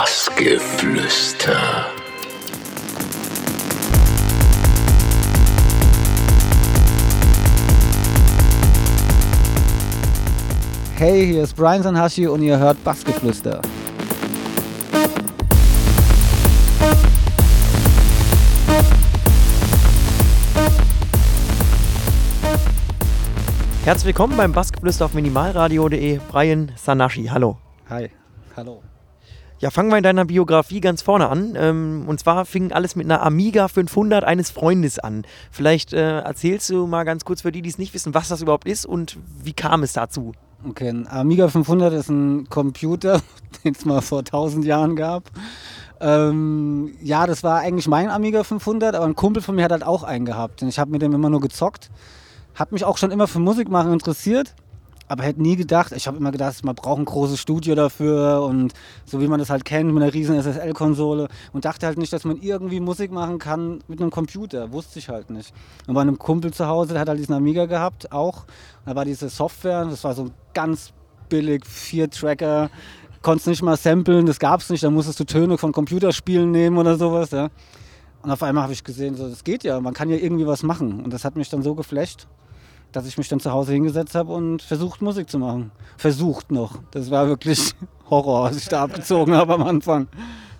Bassgeflüster. 0.00 1.60
Hey, 10.96 11.26
hier 11.26 11.42
ist 11.42 11.54
Brian 11.54 11.82
Sanhashi 11.82 12.26
und 12.26 12.40
ihr 12.40 12.58
hört 12.58 12.82
Bassgeflüster. 12.82 13.60
Herzlich 23.84 24.06
willkommen 24.06 24.38
beim 24.38 24.52
Bassgeflüster 24.52 25.04
auf 25.04 25.12
minimalradio.de. 25.12 26.20
Brian 26.30 26.72
Sanashi, 26.76 27.26
hallo. 27.26 27.58
Hi, 27.90 28.08
hallo. 28.56 28.80
Ja, 29.60 29.68
fangen 29.68 29.90
wir 29.90 29.98
in 29.98 30.02
deiner 30.02 30.24
Biografie 30.24 30.80
ganz 30.80 31.02
vorne 31.02 31.28
an. 31.28 31.54
Ähm, 31.54 32.04
und 32.06 32.18
zwar 32.18 32.46
fing 32.46 32.72
alles 32.72 32.96
mit 32.96 33.04
einer 33.04 33.20
Amiga 33.20 33.68
500 33.68 34.24
eines 34.24 34.50
Freundes 34.50 34.98
an. 34.98 35.26
Vielleicht 35.50 35.92
äh, 35.92 36.20
erzählst 36.20 36.70
du 36.70 36.86
mal 36.86 37.04
ganz 37.04 37.26
kurz 37.26 37.42
für 37.42 37.52
die, 37.52 37.60
die 37.60 37.68
es 37.68 37.76
nicht 37.76 37.92
wissen, 37.92 38.14
was 38.14 38.28
das 38.28 38.40
überhaupt 38.40 38.66
ist 38.66 38.86
und 38.86 39.18
wie 39.44 39.52
kam 39.52 39.82
es 39.82 39.92
dazu? 39.92 40.32
Okay, 40.66 40.88
ein 40.88 41.06
Amiga 41.06 41.48
500 41.48 41.92
ist 41.92 42.08
ein 42.08 42.48
Computer, 42.48 43.20
den 43.64 43.74
es 43.74 43.84
mal 43.84 44.00
vor 44.00 44.20
1000 44.20 44.64
Jahren 44.64 44.96
gab. 44.96 45.24
Ähm, 46.00 46.94
ja, 47.02 47.26
das 47.26 47.42
war 47.42 47.60
eigentlich 47.60 47.86
mein 47.86 48.08
Amiga 48.08 48.44
500, 48.44 48.94
aber 48.94 49.04
ein 49.04 49.14
Kumpel 49.14 49.42
von 49.42 49.54
mir 49.56 49.64
hat 49.64 49.72
halt 49.72 49.84
auch 49.84 50.04
einen 50.04 50.24
gehabt. 50.24 50.62
Und 50.62 50.68
ich 50.68 50.78
habe 50.78 50.90
mit 50.90 51.02
dem 51.02 51.12
immer 51.12 51.28
nur 51.28 51.40
gezockt. 51.40 51.90
Hat 52.54 52.72
mich 52.72 52.86
auch 52.86 52.96
schon 52.96 53.10
immer 53.10 53.28
für 53.28 53.40
Musik 53.40 53.68
machen 53.68 53.92
interessiert, 53.92 54.54
aber 55.10 55.24
hätte 55.24 55.42
nie 55.42 55.56
gedacht, 55.56 55.90
ich 55.90 56.06
habe 56.06 56.18
immer 56.18 56.30
gedacht, 56.30 56.64
man 56.64 56.76
braucht 56.76 57.00
ein 57.00 57.04
großes 57.04 57.40
Studio 57.40 57.74
dafür 57.74 58.42
und 58.44 58.72
so 59.04 59.20
wie 59.20 59.26
man 59.26 59.40
das 59.40 59.50
halt 59.50 59.64
kennt 59.64 59.92
mit 59.92 60.00
einer 60.04 60.14
riesen 60.14 60.40
SSL-Konsole 60.40 61.26
und 61.52 61.64
dachte 61.64 61.86
halt 61.86 61.98
nicht, 61.98 62.12
dass 62.12 62.24
man 62.24 62.40
irgendwie 62.40 62.78
Musik 62.78 63.10
machen 63.10 63.40
kann 63.40 63.80
mit 63.88 64.00
einem 64.00 64.12
Computer. 64.12 64.70
Wusste 64.70 65.00
ich 65.00 65.08
halt 65.08 65.30
nicht. 65.30 65.52
Und 65.88 65.94
bei 65.94 66.00
einem 66.00 66.16
Kumpel 66.16 66.52
zu 66.52 66.68
Hause, 66.68 66.92
der 66.92 67.00
hat 67.00 67.08
halt 67.08 67.18
diesen 67.18 67.34
Amiga 67.34 67.66
gehabt, 67.66 68.12
auch. 68.12 68.44
Da 68.86 68.94
war 68.94 69.04
diese 69.04 69.28
Software, 69.30 69.84
das 69.84 70.04
war 70.04 70.14
so 70.14 70.30
ganz 70.54 70.92
billig, 71.28 71.66
vier 71.66 72.08
Tracker, 72.08 72.70
konntest 73.20 73.48
nicht 73.48 73.62
mal 73.62 73.76
samplen, 73.76 74.26
das 74.26 74.38
gab 74.38 74.60
es 74.60 74.70
nicht, 74.70 74.84
da 74.84 74.90
musstest 74.90 75.18
du 75.18 75.24
Töne 75.24 75.58
von 75.58 75.72
Computerspielen 75.72 76.52
nehmen 76.52 76.78
oder 76.78 76.96
sowas, 76.96 77.32
ja. 77.32 77.48
Und 78.22 78.30
auf 78.30 78.44
einmal 78.44 78.62
habe 78.62 78.74
ich 78.74 78.84
gesehen, 78.84 79.16
so, 79.16 79.28
das 79.28 79.42
geht 79.42 79.64
ja, 79.64 79.80
man 79.80 79.92
kann 79.92 80.08
ja 80.08 80.16
irgendwie 80.16 80.46
was 80.46 80.62
machen. 80.62 81.02
Und 81.02 81.12
das 81.12 81.24
hat 81.24 81.34
mich 81.34 81.48
dann 81.48 81.62
so 81.64 81.74
geflasht, 81.74 82.28
dass 82.92 83.06
ich 83.06 83.18
mich 83.18 83.28
dann 83.28 83.40
zu 83.40 83.52
Hause 83.52 83.72
hingesetzt 83.72 84.14
habe 84.14 84.32
und 84.32 84.62
versucht, 84.62 85.02
Musik 85.02 85.30
zu 85.30 85.38
machen. 85.38 85.70
Versucht 85.96 86.50
noch. 86.50 86.78
Das 86.90 87.10
war 87.10 87.28
wirklich 87.28 87.72
Horror, 88.10 88.44
was 88.44 88.56
ich 88.56 88.68
da 88.68 88.82
abgezogen 88.84 89.34
habe 89.34 89.54
am 89.54 89.62
Anfang. 89.62 90.08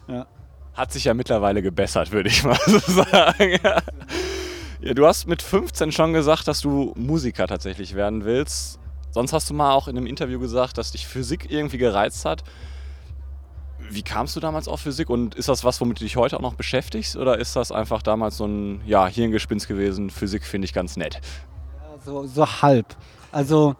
Ja. 0.09 0.27
Hat 0.75 0.93
sich 0.93 1.05
ja 1.05 1.15
mittlerweile 1.15 1.63
gebessert, 1.63 2.13
würde 2.13 2.29
ich 2.29 2.45
mal 2.45 2.59
so 2.67 2.79
sagen. 2.79 3.59
Ja, 4.83 4.95
du 4.95 5.07
hast 5.07 5.27
mit 5.27 5.43
15 5.43 5.93
schon 5.93 6.13
gesagt, 6.13 6.49
dass 6.49 6.61
du 6.61 6.95
Musiker 6.97 7.47
tatsächlich 7.47 7.95
werden 7.95 8.25
willst. 8.25 8.79
Sonst 9.11 9.33
hast 9.33 9.51
du 9.51 9.55
mal 9.55 9.73
auch 9.73 9.89
in 9.89 9.97
einem 9.97 10.07
Interview 10.07 10.39
gesagt, 10.39 10.79
dass 10.79 10.93
dich 10.93 11.07
Physik 11.07 11.51
irgendwie 11.51 11.79
gereizt 11.79 12.25
hat. 12.25 12.45
Wie 13.91 14.03
kamst 14.03 14.37
du 14.37 14.41
damals 14.41 14.69
auf 14.69 14.81
Physik 14.81 15.11
und 15.11 15.35
ist 15.35 15.49
das 15.49 15.65
was, 15.65 15.81
womit 15.81 16.01
du 16.01 16.05
dich 16.05 16.17
heute 16.17 16.37
auch 16.37 16.43
noch 16.43 16.55
beschäftigst 16.55 17.17
oder 17.17 17.39
ist 17.39 17.57
das 17.57 17.73
einfach 17.73 18.03
damals 18.03 18.37
so 18.37 18.47
ein 18.47 18.83
ja, 18.87 19.07
Hirngespinst 19.07 19.67
gewesen? 19.67 20.11
Physik 20.11 20.45
finde 20.45 20.67
ich 20.67 20.73
ganz 20.73 20.97
nett. 20.97 21.21
So, 22.05 22.27
so 22.27 22.47
halb. 22.47 22.87
Also, 23.33 23.75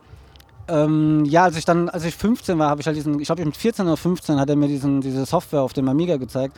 ähm, 0.69 1.25
ja, 1.25 1.45
als 1.45 1.57
ich 1.57 1.65
dann, 1.65 1.89
als 1.89 2.05
ich 2.05 2.15
15 2.15 2.59
war, 2.59 2.71
habe 2.71 2.81
ich 2.81 2.87
halt 2.87 2.97
diesen, 2.97 3.19
ich 3.19 3.27
glaube 3.27 3.45
mit 3.45 3.57
14 3.57 3.87
oder 3.87 3.97
15 3.97 4.39
hat 4.39 4.49
er 4.49 4.57
mir 4.57 4.69
diesen, 4.69 5.01
diese 5.01 5.27
Software 5.27 5.63
auf 5.63 5.73
dem 5.73 5.89
Amiga 5.89 6.17
gezeigt. 6.17 6.57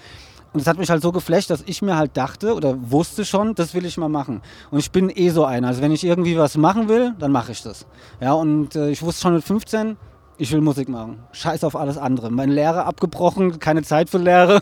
Und 0.53 0.61
es 0.61 0.67
hat 0.67 0.77
mich 0.77 0.91
halt 0.91 1.01
so 1.01 1.13
geflasht, 1.13 1.49
dass 1.49 1.63
ich 1.65 1.81
mir 1.81 1.97
halt 1.97 2.15
dachte 2.17 2.55
oder 2.55 2.77
wusste 2.91 3.25
schon, 3.25 3.55
das 3.55 3.73
will 3.73 3.87
ich 3.87 3.97
mal 3.97 4.11
machen. 4.11 4.43
Und 4.71 4.81
ich 4.81 4.91
bin 4.91 5.11
eh 5.15 5.31
so 5.31 5.47
einer. 5.47 5.69
Also 5.69 5.81
wenn 5.81 5.93
ich 5.93 6.05
irgendwie 6.05 6.37
was 6.37 6.59
machen 6.59 6.89
will, 6.89 7.15
dann 7.19 7.33
mache 7.33 7.53
ich 7.53 7.62
das. 7.62 7.87
Ja, 8.21 8.34
und 8.34 8.77
äh, 8.77 8.91
ich 8.91 9.03
wusste 9.03 9.22
schon 9.22 9.34
mit 9.34 9.45
15, 9.45 9.97
ich 10.37 10.53
will 10.53 10.61
Musik 10.61 10.91
machen. 10.91 11.21
Scheiß 11.33 11.65
auf 11.65 11.75
alles 11.75 11.97
andere. 11.97 12.31
Mein 12.31 12.51
Lehrer 12.51 12.84
abgebrochen, 12.84 13.61
keine 13.61 13.83
Zeit 13.83 14.11
für 14.11 14.19
Lehre. 14.19 14.61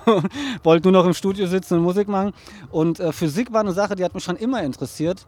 Wollte 0.62 0.90
nur 0.90 1.02
noch 1.02 1.06
im 1.06 1.14
Studio 1.14 1.46
sitzen 1.46 1.78
und 1.78 1.82
Musik 1.82 2.08
machen. 2.08 2.32
Und 2.70 2.98
äh, 2.98 3.12
Physik 3.12 3.52
war 3.52 3.60
eine 3.60 3.72
Sache, 3.72 3.96
die 3.96 4.04
hat 4.04 4.14
mich 4.14 4.24
schon 4.24 4.36
immer 4.36 4.62
interessiert. 4.62 5.26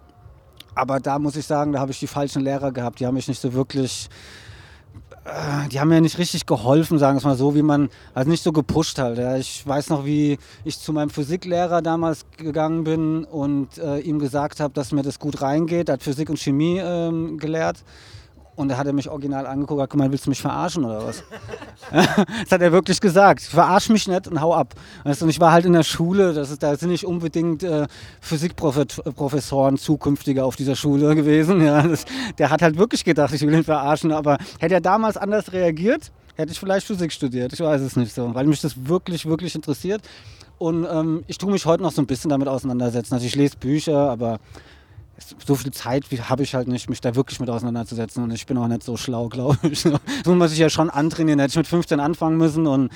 Aber 0.74 1.00
da 1.00 1.18
muss 1.18 1.36
ich 1.36 1.46
sagen, 1.46 1.72
da 1.72 1.80
habe 1.80 1.92
ich 1.92 2.00
die 2.00 2.06
falschen 2.06 2.42
Lehrer 2.42 2.72
gehabt. 2.72 3.00
Die 3.00 3.06
haben 3.06 3.14
mich 3.14 3.28
nicht 3.28 3.40
so 3.40 3.52
wirklich 3.52 4.08
äh, 5.24 5.68
die 5.68 5.78
haben 5.78 5.88
mir 5.88 6.00
nicht 6.00 6.18
richtig 6.18 6.46
geholfen, 6.46 6.98
sagen 6.98 7.14
wir 7.14 7.18
es 7.18 7.24
mal 7.24 7.36
so, 7.36 7.54
wie 7.54 7.62
man, 7.62 7.90
also 8.12 8.28
nicht 8.28 8.42
so 8.42 8.52
gepusht 8.52 8.98
halt. 8.98 9.18
Ja. 9.18 9.36
Ich 9.36 9.66
weiß 9.66 9.90
noch, 9.90 10.04
wie 10.04 10.38
ich 10.64 10.78
zu 10.78 10.92
meinem 10.92 11.10
Physiklehrer 11.10 11.80
damals 11.80 12.26
gegangen 12.36 12.84
bin 12.84 13.24
und 13.24 13.78
äh, 13.78 13.98
ihm 13.98 14.18
gesagt 14.18 14.58
habe, 14.58 14.74
dass 14.74 14.92
mir 14.92 15.02
das 15.02 15.18
gut 15.18 15.40
reingeht. 15.40 15.88
Er 15.88 15.94
hat 15.94 16.02
Physik 16.02 16.28
und 16.28 16.38
Chemie 16.38 16.78
ähm, 16.78 17.38
gelehrt. 17.38 17.84
Und 18.54 18.68
da 18.68 18.76
hat 18.76 18.86
er 18.86 18.92
mich 18.92 19.08
original 19.08 19.46
angeguckt 19.46 19.80
und 19.80 19.90
gemeint, 19.90 20.12
willst 20.12 20.26
du 20.26 20.30
mich 20.30 20.42
verarschen 20.42 20.84
oder 20.84 21.06
was? 21.06 21.22
das 21.90 22.50
hat 22.50 22.62
er 22.62 22.72
wirklich 22.72 23.00
gesagt. 23.00 23.42
Verarsch 23.42 23.88
mich 23.88 24.06
nicht 24.08 24.28
und 24.28 24.40
hau 24.40 24.54
ab. 24.54 24.74
Und 25.04 25.28
ich 25.28 25.40
war 25.40 25.52
halt 25.52 25.64
in 25.64 25.72
der 25.72 25.82
Schule, 25.82 26.32
das 26.32 26.50
ist, 26.50 26.62
da 26.62 26.76
sind 26.76 26.90
nicht 26.90 27.04
unbedingt 27.04 27.62
äh, 27.62 27.86
Physikprofessoren 28.20 29.78
zukünftige 29.78 30.44
auf 30.44 30.56
dieser 30.56 30.76
Schule 30.76 31.14
gewesen. 31.14 31.60
Ja, 31.62 31.82
das, 31.82 32.04
der 32.38 32.50
hat 32.50 32.62
halt 32.62 32.78
wirklich 32.78 33.04
gedacht, 33.04 33.34
ich 33.34 33.42
will 33.42 33.54
ihn 33.54 33.64
verarschen. 33.64 34.12
Aber 34.12 34.38
hätte 34.58 34.74
er 34.74 34.80
damals 34.80 35.16
anders 35.16 35.52
reagiert, 35.52 36.12
hätte 36.36 36.52
ich 36.52 36.60
vielleicht 36.60 36.86
Physik 36.86 37.12
studiert. 37.12 37.52
Ich 37.52 37.60
weiß 37.60 37.80
es 37.80 37.96
nicht 37.96 38.14
so, 38.14 38.34
weil 38.34 38.46
mich 38.46 38.60
das 38.60 38.86
wirklich, 38.86 39.26
wirklich 39.26 39.54
interessiert. 39.54 40.02
Und 40.58 40.86
ähm, 40.88 41.24
ich 41.26 41.38
tue 41.38 41.50
mich 41.50 41.66
heute 41.66 41.82
noch 41.82 41.90
so 41.90 42.00
ein 42.00 42.06
bisschen 42.06 42.30
damit 42.30 42.46
auseinandersetzen. 42.46 43.14
Also 43.14 43.26
ich 43.26 43.34
lese 43.34 43.56
Bücher, 43.56 44.10
aber 44.10 44.38
so 45.44 45.54
viel 45.54 45.72
Zeit 45.72 46.04
habe 46.28 46.42
ich 46.42 46.54
halt 46.54 46.68
nicht, 46.68 46.88
mich 46.88 47.00
da 47.00 47.14
wirklich 47.14 47.40
mit 47.40 47.50
auseinanderzusetzen. 47.50 48.22
Und 48.22 48.30
ich 48.32 48.46
bin 48.46 48.56
auch 48.58 48.68
nicht 48.68 48.82
so 48.82 48.96
schlau, 48.96 49.28
glaube 49.30 49.58
ich. 49.62 49.80
So 49.80 50.34
muss 50.34 50.52
ich 50.52 50.58
ja 50.58 50.70
schon 50.70 50.90
antrainieren. 50.90 51.40
Hätte 51.40 51.52
ich 51.52 51.56
mit 51.56 51.66
15 51.66 52.00
anfangen 52.00 52.36
müssen 52.36 52.66
und 52.66 52.90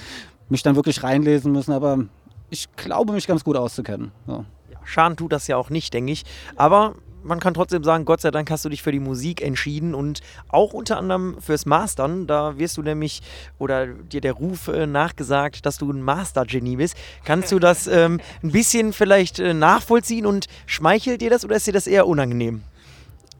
mich 0.49 0.63
dann 0.63 0.77
wirklich 0.77 1.03
reinlesen 1.03 1.53
müssen. 1.53 1.73
Aber 1.73 2.05
ich 2.51 2.75
glaube, 2.77 3.13
mich 3.13 3.27
ganz 3.27 3.45
gut 3.45 3.57
auszukennen. 3.57 4.13
So. 4.27 4.45
Schaden 4.85 5.17
tut 5.17 5.33
das 5.33 5.47
ja 5.49 5.57
auch 5.57 5.71
nicht, 5.71 5.93
denke 5.95 6.13
ich. 6.13 6.25
Aber 6.55 6.95
man 7.27 7.41
kann 7.41 7.55
trotzdem 7.55 7.85
sagen, 7.85 8.05
Gott 8.05 8.21
sei 8.21 8.31
Dank 8.31 8.51
hast 8.51 8.65
du 8.65 8.69
dich 8.69 8.83
für 8.83 8.93
die 8.93 9.01
Musik 9.01 9.43
entschieden 9.43 9.95
und 9.95 10.21
auch 10.49 10.73
unter 10.73 10.99
anderem 10.99 11.37
fürs 11.41 11.67
Mastern. 11.67 12.27
Da 12.27 12.59
wirst 12.59 12.77
du 12.77 12.83
nämlich 12.83 13.23
oder 13.59 13.87
dir 13.87 14.21
der 14.21 14.33
Ruf 14.33 14.69
äh, 14.69 14.87
nachgesagt, 14.87 15.67
dass 15.67 15.79
du 15.79 15.91
ein 15.91 16.03
Master-Genie 16.03 16.77
bist. 16.77 16.97
Kannst 17.25 17.53
du 17.53 17.59
das 17.59 17.87
ähm, 17.87 18.21
ein 18.43 18.53
bisschen 18.53 18.93
vielleicht 18.93 19.39
äh, 19.39 19.55
nachvollziehen 19.55 20.27
und 20.27 20.47
schmeichelt 20.67 21.21
dir 21.21 21.31
das 21.31 21.45
oder 21.45 21.57
ist 21.57 21.67
dir 21.67 21.73
das 21.73 21.87
eher 21.87 22.07
unangenehm? 22.07 22.63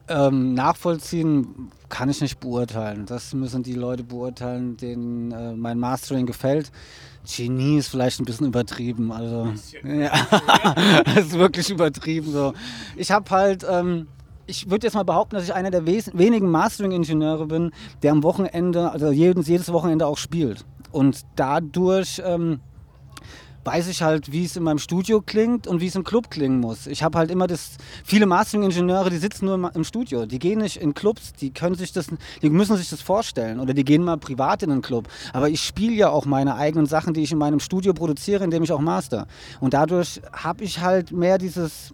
Ähm, 0.09 0.53
nachvollziehen 0.53 1.69
kann 1.89 2.09
ich 2.09 2.21
nicht 2.21 2.39
beurteilen. 2.39 3.05
Das 3.05 3.33
müssen 3.33 3.63
die 3.63 3.73
Leute 3.73 4.03
beurteilen, 4.03 4.77
denen 4.77 5.31
äh, 5.31 5.53
mein 5.53 5.79
Mastering 5.79 6.25
gefällt. 6.25 6.71
Genie 7.27 7.77
ist 7.77 7.89
vielleicht 7.89 8.19
ein 8.19 8.25
bisschen 8.25 8.47
übertrieben. 8.47 9.11
Also, 9.11 9.53
ja, 9.83 10.11
das 11.03 11.17
ist 11.27 11.37
wirklich 11.37 11.69
übertrieben. 11.69 12.31
So. 12.31 12.53
Ich 12.95 13.11
habe 13.11 13.29
halt, 13.29 13.65
ähm, 13.69 14.07
ich 14.45 14.69
würde 14.69 14.87
jetzt 14.87 14.93
mal 14.93 15.03
behaupten, 15.03 15.35
dass 15.35 15.43
ich 15.43 15.53
einer 15.53 15.71
der 15.71 15.85
wenigen 15.85 16.49
Mastering-Ingenieure 16.49 17.47
bin, 17.47 17.71
der 18.01 18.13
am 18.13 18.23
Wochenende, 18.23 18.91
also 18.91 19.11
jedes, 19.11 19.47
jedes 19.47 19.71
Wochenende 19.73 20.07
auch 20.07 20.17
spielt. 20.17 20.65
Und 20.91 21.21
dadurch 21.35 22.21
ähm, 22.23 22.61
weiß 23.67 23.89
ich 23.89 24.01
halt, 24.01 24.31
wie 24.31 24.45
es 24.45 24.55
in 24.55 24.63
meinem 24.63 24.79
Studio 24.79 25.21
klingt 25.21 25.67
und 25.67 25.81
wie 25.81 25.87
es 25.87 25.95
im 25.95 26.05
Club 26.05 26.31
klingen 26.31 26.61
muss. 26.61 26.87
Ich 26.87 27.03
habe 27.03 27.17
halt 27.17 27.29
immer 27.29 27.47
das, 27.47 27.71
viele 28.05 28.25
Mastering-Ingenieure, 28.25 29.09
die 29.09 29.17
sitzen 29.17 29.45
nur 29.45 29.75
im, 29.75 29.83
Studio, 29.83 30.25
die 30.25 30.39
gehen 30.39 30.59
nicht 30.59 30.77
in 30.77 30.93
Clubs, 30.93 31.33
die 31.33 31.51
können 31.51 31.75
sich 31.75 31.91
das, 31.91 32.07
die 32.41 32.49
müssen 32.49 32.77
sich 32.77 32.89
das 32.89 33.01
vorstellen 33.01 33.59
oder 33.59 33.73
die 33.73 33.83
gehen 33.83 34.05
mal 34.05 34.17
privat 34.17 34.63
in 34.63 34.71
einen 34.71 34.81
Club. 34.81 35.09
Aber 35.33 35.49
ich 35.49 35.61
spiele 35.61 35.93
ja 35.93 36.09
auch 36.09 36.25
meine 36.25 36.55
eigenen 36.55 36.85
Sachen, 36.85 37.13
die 37.13 37.23
ich 37.23 37.33
in 37.33 37.37
meinem 37.37 37.59
Studio 37.59 37.93
produziere, 37.93 38.45
indem 38.45 38.63
ich 38.63 38.71
auch 38.71 38.79
master. 38.79 39.27
Und 39.59 39.73
dadurch 39.73 40.21
habe 40.31 40.63
ich 40.63 40.79
halt 40.79 41.11
mehr 41.11 41.37
dieses 41.37 41.93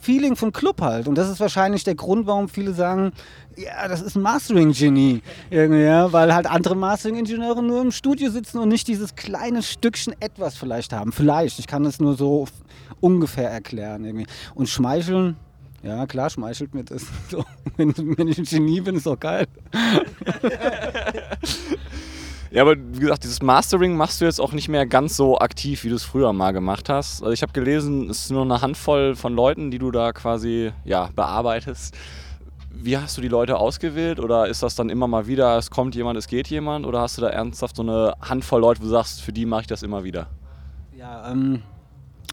Feeling 0.00 0.36
vom 0.36 0.52
Club 0.52 0.80
halt. 0.80 1.08
Und 1.08 1.16
das 1.16 1.28
ist 1.28 1.40
wahrscheinlich 1.40 1.84
der 1.84 1.94
Grund, 1.94 2.26
warum 2.26 2.48
viele 2.48 2.72
sagen, 2.72 3.12
ja, 3.56 3.88
das 3.88 4.02
ist 4.02 4.16
ein 4.16 4.22
Mastering-Genie. 4.22 5.22
Ja, 5.50 6.12
weil 6.12 6.34
halt 6.34 6.46
andere 6.46 6.76
Mastering-Ingenieure 6.76 7.62
nur 7.62 7.82
im 7.82 7.90
Studio 7.90 8.30
sitzen 8.30 8.58
und 8.58 8.68
nicht 8.68 8.88
dieses 8.88 9.14
kleine 9.14 9.62
Stückchen 9.62 10.14
etwas 10.20 10.56
vielleicht 10.56 10.92
haben. 10.92 11.12
Vielleicht, 11.12 11.58
ich 11.58 11.66
kann 11.66 11.84
das 11.84 12.00
nur 12.00 12.16
so 12.16 12.46
ungefähr 13.00 13.50
erklären. 13.50 14.04
Irgendwie. 14.04 14.26
Und 14.54 14.68
schmeicheln, 14.68 15.36
ja 15.82 16.06
klar, 16.06 16.30
schmeichelt 16.30 16.74
mir 16.74 16.84
das. 16.84 17.06
So, 17.30 17.44
wenn, 17.76 17.94
wenn 18.18 18.28
ich 18.28 18.38
ein 18.38 18.44
Genie 18.44 18.80
bin, 18.80 18.96
ist 18.96 19.06
doch 19.06 19.18
geil. 19.18 19.46
Ja, 22.56 22.62
aber 22.62 22.74
wie 22.78 23.00
gesagt, 23.00 23.22
dieses 23.22 23.42
Mastering 23.42 23.98
machst 23.98 24.22
du 24.22 24.24
jetzt 24.24 24.40
auch 24.40 24.52
nicht 24.52 24.70
mehr 24.70 24.86
ganz 24.86 25.14
so 25.14 25.38
aktiv, 25.38 25.84
wie 25.84 25.90
du 25.90 25.94
es 25.94 26.04
früher 26.04 26.32
mal 26.32 26.52
gemacht 26.52 26.88
hast. 26.88 27.20
Also 27.20 27.32
ich 27.32 27.42
habe 27.42 27.52
gelesen, 27.52 28.08
es 28.08 28.22
ist 28.22 28.30
nur 28.30 28.40
eine 28.40 28.62
Handvoll 28.62 29.14
von 29.14 29.34
Leuten, 29.34 29.70
die 29.70 29.76
du 29.76 29.90
da 29.90 30.14
quasi 30.14 30.72
ja, 30.82 31.10
bearbeitest. 31.14 31.94
wie 32.70 32.96
hast 32.96 33.18
du 33.18 33.20
die 33.20 33.28
Leute 33.28 33.58
ausgewählt? 33.58 34.20
Oder 34.20 34.46
ist 34.46 34.62
das 34.62 34.74
dann 34.74 34.88
immer 34.88 35.06
mal 35.06 35.26
wieder, 35.26 35.58
es 35.58 35.70
kommt 35.70 35.94
jemand, 35.96 36.16
es 36.18 36.28
geht 36.28 36.48
jemand? 36.48 36.86
Oder 36.86 37.02
hast 37.02 37.18
du 37.18 37.20
da 37.20 37.28
ernsthaft 37.28 37.76
so 37.76 37.82
eine 37.82 38.14
Handvoll 38.22 38.62
Leute, 38.62 38.80
wo 38.80 38.84
du 38.84 38.90
sagst, 38.90 39.20
für 39.20 39.34
die 39.34 39.44
mache 39.44 39.60
ich 39.60 39.66
das 39.66 39.82
immer 39.82 40.02
wieder? 40.02 40.28
Ja, 40.96 41.30
ähm, 41.30 41.62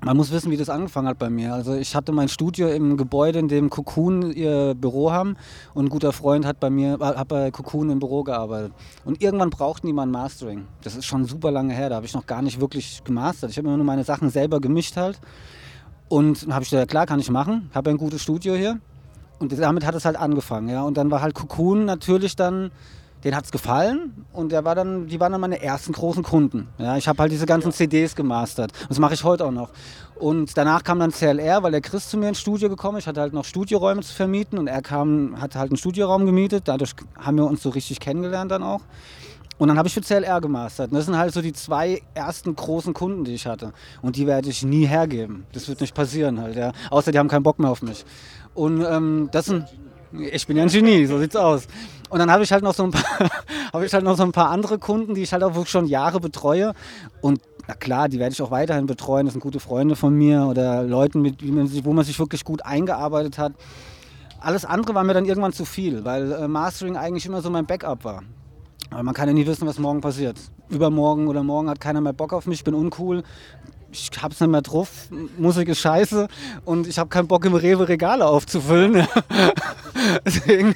man 0.02 0.18
muss 0.18 0.32
wissen, 0.32 0.52
wie 0.52 0.58
das 0.58 0.70
angefangen 0.70 1.08
hat 1.08 1.18
bei 1.18 1.30
mir. 1.30 1.54
Also 1.54 1.74
ich 1.76 1.96
hatte 1.96 2.12
mein 2.12 2.28
Studio 2.28 2.68
im 2.70 2.98
Gebäude, 2.98 3.40
in 3.40 3.48
dem 3.48 3.70
Cocoon 3.70 4.32
ihr 4.32 4.74
Büro 4.76 5.12
haben 5.12 5.38
und 5.74 5.86
ein 5.86 5.90
guter 5.90 6.12
Freund 6.12 6.46
hat 6.46 6.60
bei 6.60 6.70
mir, 6.70 7.00
hat 7.00 7.28
bei 7.28 7.52
Cocoon 7.52 7.90
im 7.90 8.00
Büro 8.00 8.24
gearbeitet. 8.24 8.74
Und 9.06 9.22
irgendwann 9.22 9.50
brauchten 9.50 9.88
die 9.88 9.94
mal 9.94 10.04
ein 10.04 10.12
Mastering. 10.12 10.66
Das 10.82 10.96
ist 10.96 11.06
schon 11.06 11.26
super 11.26 11.52
lange 11.52 11.74
her, 11.74 11.90
da 11.90 11.96
habe 11.96 12.06
ich 12.06 12.14
noch 12.14 12.26
gar 12.26 12.42
nicht 12.42 12.60
wirklich 12.60 13.04
gemastert. 13.04 13.52
Ich 13.52 13.58
habe 13.58 13.68
immer 13.68 13.78
nur 13.78 13.86
meine 13.86 14.04
Sachen 14.04 14.30
selber 14.30 14.60
gemischt 14.60 14.98
halt. 14.98 15.20
Und 16.10 16.44
dann 16.44 16.54
habe 16.54 16.64
ich 16.64 16.70
gesagt, 16.70 16.92
klar, 16.92 17.06
kann 17.06 17.20
ich 17.20 17.32
machen. 17.32 17.70
Habe 17.74 17.90
ein 17.90 17.98
gutes 17.98 18.22
Studio 18.22 18.56
hier. 18.56 18.80
Und 19.40 19.58
damit 19.58 19.86
hat 19.86 19.96
es 19.96 20.06
halt 20.06 20.16
angefangen, 20.16 20.70
ja. 20.70 20.84
Und 20.84 20.96
dann 20.96 21.12
war 21.12 21.22
halt 21.22 21.34
Cocoon 21.34 21.86
natürlich 21.86 22.36
dann 22.36 22.72
den 23.24 23.36
hat 23.36 23.46
es 23.46 23.52
gefallen 23.52 24.26
und 24.34 24.52
der 24.52 24.66
war 24.66 24.76
dann, 24.76 25.08
die 25.08 25.20
waren 25.20 25.32
dann 25.32 25.42
meine 25.42 25.62
ersten 25.62 25.94
großen 25.94 26.24
Kunden. 26.24 26.68
Ja, 26.78 26.98
ich 26.98 27.08
habe 27.08 27.20
halt 27.22 27.32
diese 27.32 27.46
ganzen 27.46 27.72
CDs 27.72 28.16
gemastert. 28.16 28.72
Das 28.90 29.00
mache 29.00 29.14
ich 29.14 29.24
heute 29.24 29.46
auch 29.46 29.52
noch. 29.52 29.70
Und 30.16 30.58
danach 30.58 30.84
kam 30.84 31.00
dann 31.00 31.12
CLR, 31.12 31.64
weil 31.64 31.72
der 31.72 31.82
Chris 31.82 32.10
zu 32.10 32.18
mir 32.18 32.30
ins 32.30 32.40
Studio 32.40 32.70
gekommen 32.70 32.98
ist. 32.98 33.04
Ich 33.04 33.08
hatte 33.08 33.22
halt 33.22 33.34
noch 33.34 33.46
Studioräume 33.46 34.02
zu 34.02 34.14
vermieten 34.14 34.58
und 34.58 34.68
er 34.68 34.82
kam, 34.82 35.42
hat 35.42 35.56
halt 35.56 35.72
einen 35.72 35.78
Studioraum 35.78 36.26
gemietet. 36.26 36.68
Dadurch 36.68 36.94
haben 37.18 37.38
wir 37.38 37.46
uns 37.46 37.64
so 37.64 37.70
richtig 37.70 38.00
kennengelernt 38.00 38.52
dann 38.52 38.64
auch. 38.64 38.82
Und 39.58 39.68
dann 39.70 39.78
habe 39.78 39.88
ich 39.88 39.94
für 39.94 40.02
CLR 40.02 40.42
gemastert. 40.42 40.92
Und 40.92 40.98
das 40.98 41.06
sind 41.06 41.18
halt 41.18 41.34
so 41.34 41.42
die 41.42 41.54
zwei 41.54 42.02
ersten 42.16 42.56
großen 42.56 42.94
Kunden, 42.94 43.24
die 43.24 43.34
ich 43.34 43.48
hatte. 43.48 43.72
Und 44.02 44.18
die 44.18 44.28
werde 44.28 44.50
ich 44.50 44.64
nie 44.64 44.86
hergeben. 44.86 45.46
Das 45.54 45.68
wird 45.70 45.80
nicht 45.80 45.94
passieren 45.94 46.42
halt, 46.42 46.56
ja. 46.56 46.74
Außer 46.90 47.12
die 47.12 47.20
haben 47.20 47.30
keinen 47.30 47.44
Bock 47.44 47.60
mehr 47.60 47.70
auf 47.70 47.82
mich. 47.82 48.04
Und 48.54 48.84
ähm, 48.84 49.30
das 49.32 49.46
sind 49.46 49.66
ich 50.14 50.46
bin 50.46 50.58
ja 50.58 50.64
ein 50.64 50.70
Genie, 50.70 51.06
so 51.06 51.20
sieht's 51.20 51.36
aus. 51.36 51.68
Und 52.14 52.20
dann 52.20 52.30
habe 52.30 52.44
ich 52.44 52.52
halt 52.52 52.64
noch 52.64 52.76
so 52.76 52.84
ein 52.84 52.92
paar, 52.92 53.28
habe 53.74 53.88
ich 53.88 53.92
halt 53.92 54.04
noch 54.04 54.16
so 54.16 54.22
ein 54.22 54.32
paar 54.32 54.52
andere 54.52 54.78
Kunden, 54.78 55.16
die 55.16 55.24
ich 55.24 55.34
halt 55.34 55.42
auch 55.42 55.56
wirklich 55.56 55.72
schon 55.72 55.88
Jahre 55.88 56.20
betreue. 56.20 56.74
Und 57.22 57.42
na 57.68 57.74
klar, 57.74 58.08
die 58.08 58.20
werde 58.20 58.34
ich 58.34 58.42
auch 58.44 58.52
weiterhin 58.52 58.86
betreuen. 58.86 59.26
Das 59.26 59.34
sind 59.34 59.42
gute 59.42 59.60
Freunde 59.60 59.96
von 59.96 60.14
mir 60.14 60.44
oder 60.44 60.84
Leuten, 60.84 61.24
mit, 61.24 61.38
wo 61.84 61.92
man 61.92 62.06
sich 62.06 62.20
wirklich 62.20 62.46
gut 62.46 62.64
eingearbeitet 62.64 63.40
hat. 63.40 63.54
Alles 64.40 64.64
andere 64.64 64.94
war 64.94 65.04
mir 65.04 65.16
dann 65.16 65.26
irgendwann 65.26 65.54
zu 65.54 65.66
viel, 65.66 66.06
weil 66.06 66.32
äh, 66.34 66.48
Mastering 66.48 66.98
eigentlich 66.98 67.26
immer 67.26 67.42
so 67.42 67.50
mein 67.50 67.66
Backup 67.66 68.04
war. 68.04 68.22
Aber 68.92 69.02
man 69.02 69.16
kann 69.16 69.28
ja 69.28 69.34
nie 69.34 69.48
wissen, 69.48 69.68
was 69.68 69.80
morgen 69.80 70.02
passiert. 70.02 70.38
Übermorgen 70.70 71.28
oder 71.28 71.42
morgen 71.42 71.68
hat 71.68 71.82
keiner 71.82 72.00
mehr 72.00 72.14
Bock 72.14 72.32
auf 72.32 72.46
mich, 72.46 72.60
ich 72.60 72.64
bin 72.64 72.76
uncool 72.76 73.24
ich 73.94 74.10
hab's 74.22 74.40
nicht 74.40 74.50
mehr 74.50 74.62
drauf, 74.62 74.90
Musik 75.38 75.70
ist 75.70 75.80
scheiße 75.80 76.28
und 76.66 76.88
ich 76.88 76.98
habe 76.98 77.10
keinen 77.10 77.28
Bock 77.28 77.46
im 77.46 77.54
Rewe 77.54 77.88
Regale 77.88 78.26
aufzufüllen. 78.26 79.08
Deswegen 80.26 80.76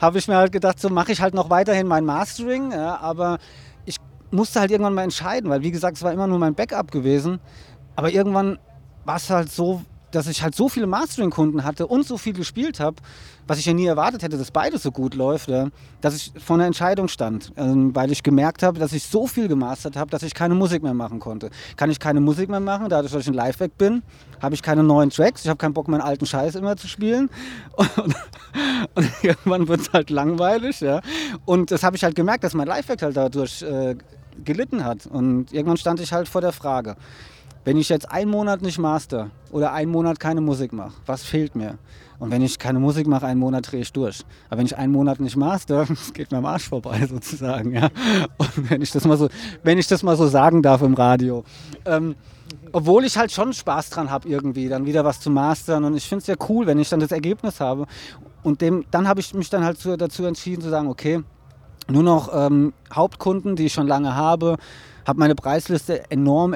habe 0.00 0.18
ich 0.18 0.28
mir 0.28 0.36
halt 0.36 0.52
gedacht, 0.52 0.80
so 0.80 0.88
mache 0.88 1.12
ich 1.12 1.20
halt 1.20 1.34
noch 1.34 1.50
weiterhin 1.50 1.86
mein 1.86 2.04
Mastering, 2.04 2.72
ja, 2.72 2.98
aber 2.98 3.38
ich 3.84 3.96
musste 4.30 4.60
halt 4.60 4.70
irgendwann 4.70 4.94
mal 4.94 5.04
entscheiden, 5.04 5.50
weil 5.50 5.62
wie 5.62 5.70
gesagt, 5.70 5.96
es 5.96 6.02
war 6.02 6.12
immer 6.12 6.26
nur 6.26 6.38
mein 6.38 6.54
Backup 6.54 6.90
gewesen, 6.90 7.40
aber 7.94 8.10
irgendwann 8.10 8.58
war 9.04 9.16
es 9.16 9.30
halt 9.30 9.50
so 9.50 9.82
dass 10.16 10.26
ich 10.26 10.42
halt 10.42 10.54
so 10.54 10.68
viele 10.68 10.86
Mastering-Kunden 10.86 11.62
hatte 11.62 11.86
und 11.86 12.06
so 12.06 12.16
viel 12.16 12.32
gespielt 12.32 12.80
habe, 12.80 12.96
was 13.46 13.58
ich 13.58 13.66
ja 13.66 13.74
nie 13.74 13.84
erwartet 13.84 14.22
hätte, 14.22 14.38
dass 14.38 14.50
beides 14.50 14.82
so 14.82 14.90
gut 14.90 15.14
läuft, 15.14 15.50
dass 16.00 16.16
ich 16.16 16.32
vor 16.42 16.56
einer 16.56 16.64
Entscheidung 16.64 17.08
stand, 17.08 17.52
ähm, 17.56 17.94
weil 17.94 18.10
ich 18.10 18.22
gemerkt 18.22 18.62
habe, 18.62 18.78
dass 18.78 18.92
ich 18.92 19.04
so 19.04 19.26
viel 19.26 19.46
gemastert 19.46 19.96
habe, 19.96 20.10
dass 20.10 20.22
ich 20.22 20.34
keine 20.34 20.54
Musik 20.54 20.82
mehr 20.82 20.94
machen 20.94 21.20
konnte. 21.20 21.50
Kann 21.76 21.90
ich 21.90 22.00
keine 22.00 22.20
Musik 22.20 22.48
mehr 22.48 22.60
machen, 22.60 22.88
dadurch, 22.88 23.12
dass 23.12 23.22
ich 23.22 23.28
ein 23.28 23.34
Live-Weg 23.34 23.76
bin, 23.76 24.02
habe 24.40 24.54
ich 24.54 24.62
keine 24.62 24.82
neuen 24.82 25.10
Tracks, 25.10 25.44
ich 25.44 25.48
habe 25.48 25.58
keinen 25.58 25.74
Bock, 25.74 25.86
meinen 25.86 26.00
alten 26.00 26.24
Scheiß 26.24 26.54
immer 26.54 26.76
zu 26.76 26.88
spielen 26.88 27.28
und, 27.76 28.14
und 28.94 29.10
irgendwann 29.22 29.68
wird 29.68 29.80
es 29.82 29.92
halt 29.92 30.08
langweilig. 30.08 30.80
Ja. 30.80 31.02
Und 31.44 31.70
das 31.70 31.82
habe 31.82 31.96
ich 31.96 32.04
halt 32.04 32.14
gemerkt, 32.14 32.42
dass 32.42 32.54
mein 32.54 32.66
Live-Weg 32.66 33.02
halt 33.02 33.16
dadurch 33.16 33.62
äh, 33.62 33.96
gelitten 34.44 34.84
hat 34.84 35.06
und 35.06 35.52
irgendwann 35.52 35.76
stand 35.76 36.00
ich 36.00 36.12
halt 36.12 36.28
vor 36.28 36.40
der 36.40 36.52
Frage, 36.52 36.96
wenn 37.66 37.76
ich 37.78 37.88
jetzt 37.88 38.08
einen 38.08 38.30
Monat 38.30 38.62
nicht 38.62 38.78
master 38.78 39.30
oder 39.50 39.72
einen 39.72 39.90
Monat 39.90 40.20
keine 40.20 40.40
Musik 40.40 40.72
mache, 40.72 40.92
was 41.04 41.24
fehlt 41.24 41.56
mir? 41.56 41.78
Und 42.20 42.30
wenn 42.30 42.40
ich 42.40 42.60
keine 42.60 42.78
Musik 42.78 43.08
mache, 43.08 43.26
einen 43.26 43.40
Monat 43.40 43.72
drehe 43.72 43.80
ich 43.80 43.92
durch. 43.92 44.24
Aber 44.48 44.58
wenn 44.58 44.66
ich 44.66 44.76
einen 44.76 44.92
Monat 44.92 45.18
nicht 45.18 45.36
master, 45.36 45.84
geht 46.14 46.30
mir 46.30 46.38
am 46.38 46.46
Arsch 46.46 46.68
vorbei 46.68 47.04
sozusagen. 47.10 47.72
Ja? 47.72 47.88
Und 48.38 48.70
wenn 48.70 48.82
ich 48.82 48.92
das 48.92 49.04
mal 49.04 49.16
so, 49.16 49.28
wenn 49.64 49.78
ich 49.78 49.88
das 49.88 50.04
mal 50.04 50.16
so 50.16 50.28
sagen 50.28 50.62
darf 50.62 50.80
im 50.80 50.94
Radio. 50.94 51.42
Ähm, 51.84 52.14
obwohl 52.70 53.04
ich 53.04 53.18
halt 53.18 53.32
schon 53.32 53.52
Spaß 53.52 53.90
dran 53.90 54.12
habe, 54.12 54.28
irgendwie 54.28 54.68
dann 54.68 54.86
wieder 54.86 55.04
was 55.04 55.18
zu 55.18 55.28
mastern. 55.28 55.82
Und 55.82 55.96
ich 55.96 56.08
finde 56.08 56.20
es 56.20 56.28
ja 56.28 56.36
cool, 56.48 56.66
wenn 56.68 56.78
ich 56.78 56.88
dann 56.88 57.00
das 57.00 57.10
Ergebnis 57.10 57.58
habe. 57.58 57.86
Und 58.44 58.60
dem, 58.60 58.84
dann 58.92 59.08
habe 59.08 59.18
ich 59.18 59.34
mich 59.34 59.50
dann 59.50 59.64
halt 59.64 59.78
zu, 59.78 59.96
dazu 59.96 60.24
entschieden 60.24 60.62
zu 60.62 60.70
sagen, 60.70 60.86
okay, 60.86 61.24
nur 61.88 62.04
noch 62.04 62.30
ähm, 62.32 62.74
Hauptkunden, 62.94 63.56
die 63.56 63.66
ich 63.66 63.72
schon 63.72 63.88
lange 63.88 64.14
habe, 64.14 64.56
habe 65.04 65.18
meine 65.18 65.34
Preisliste 65.34 66.08
enorm 66.12 66.54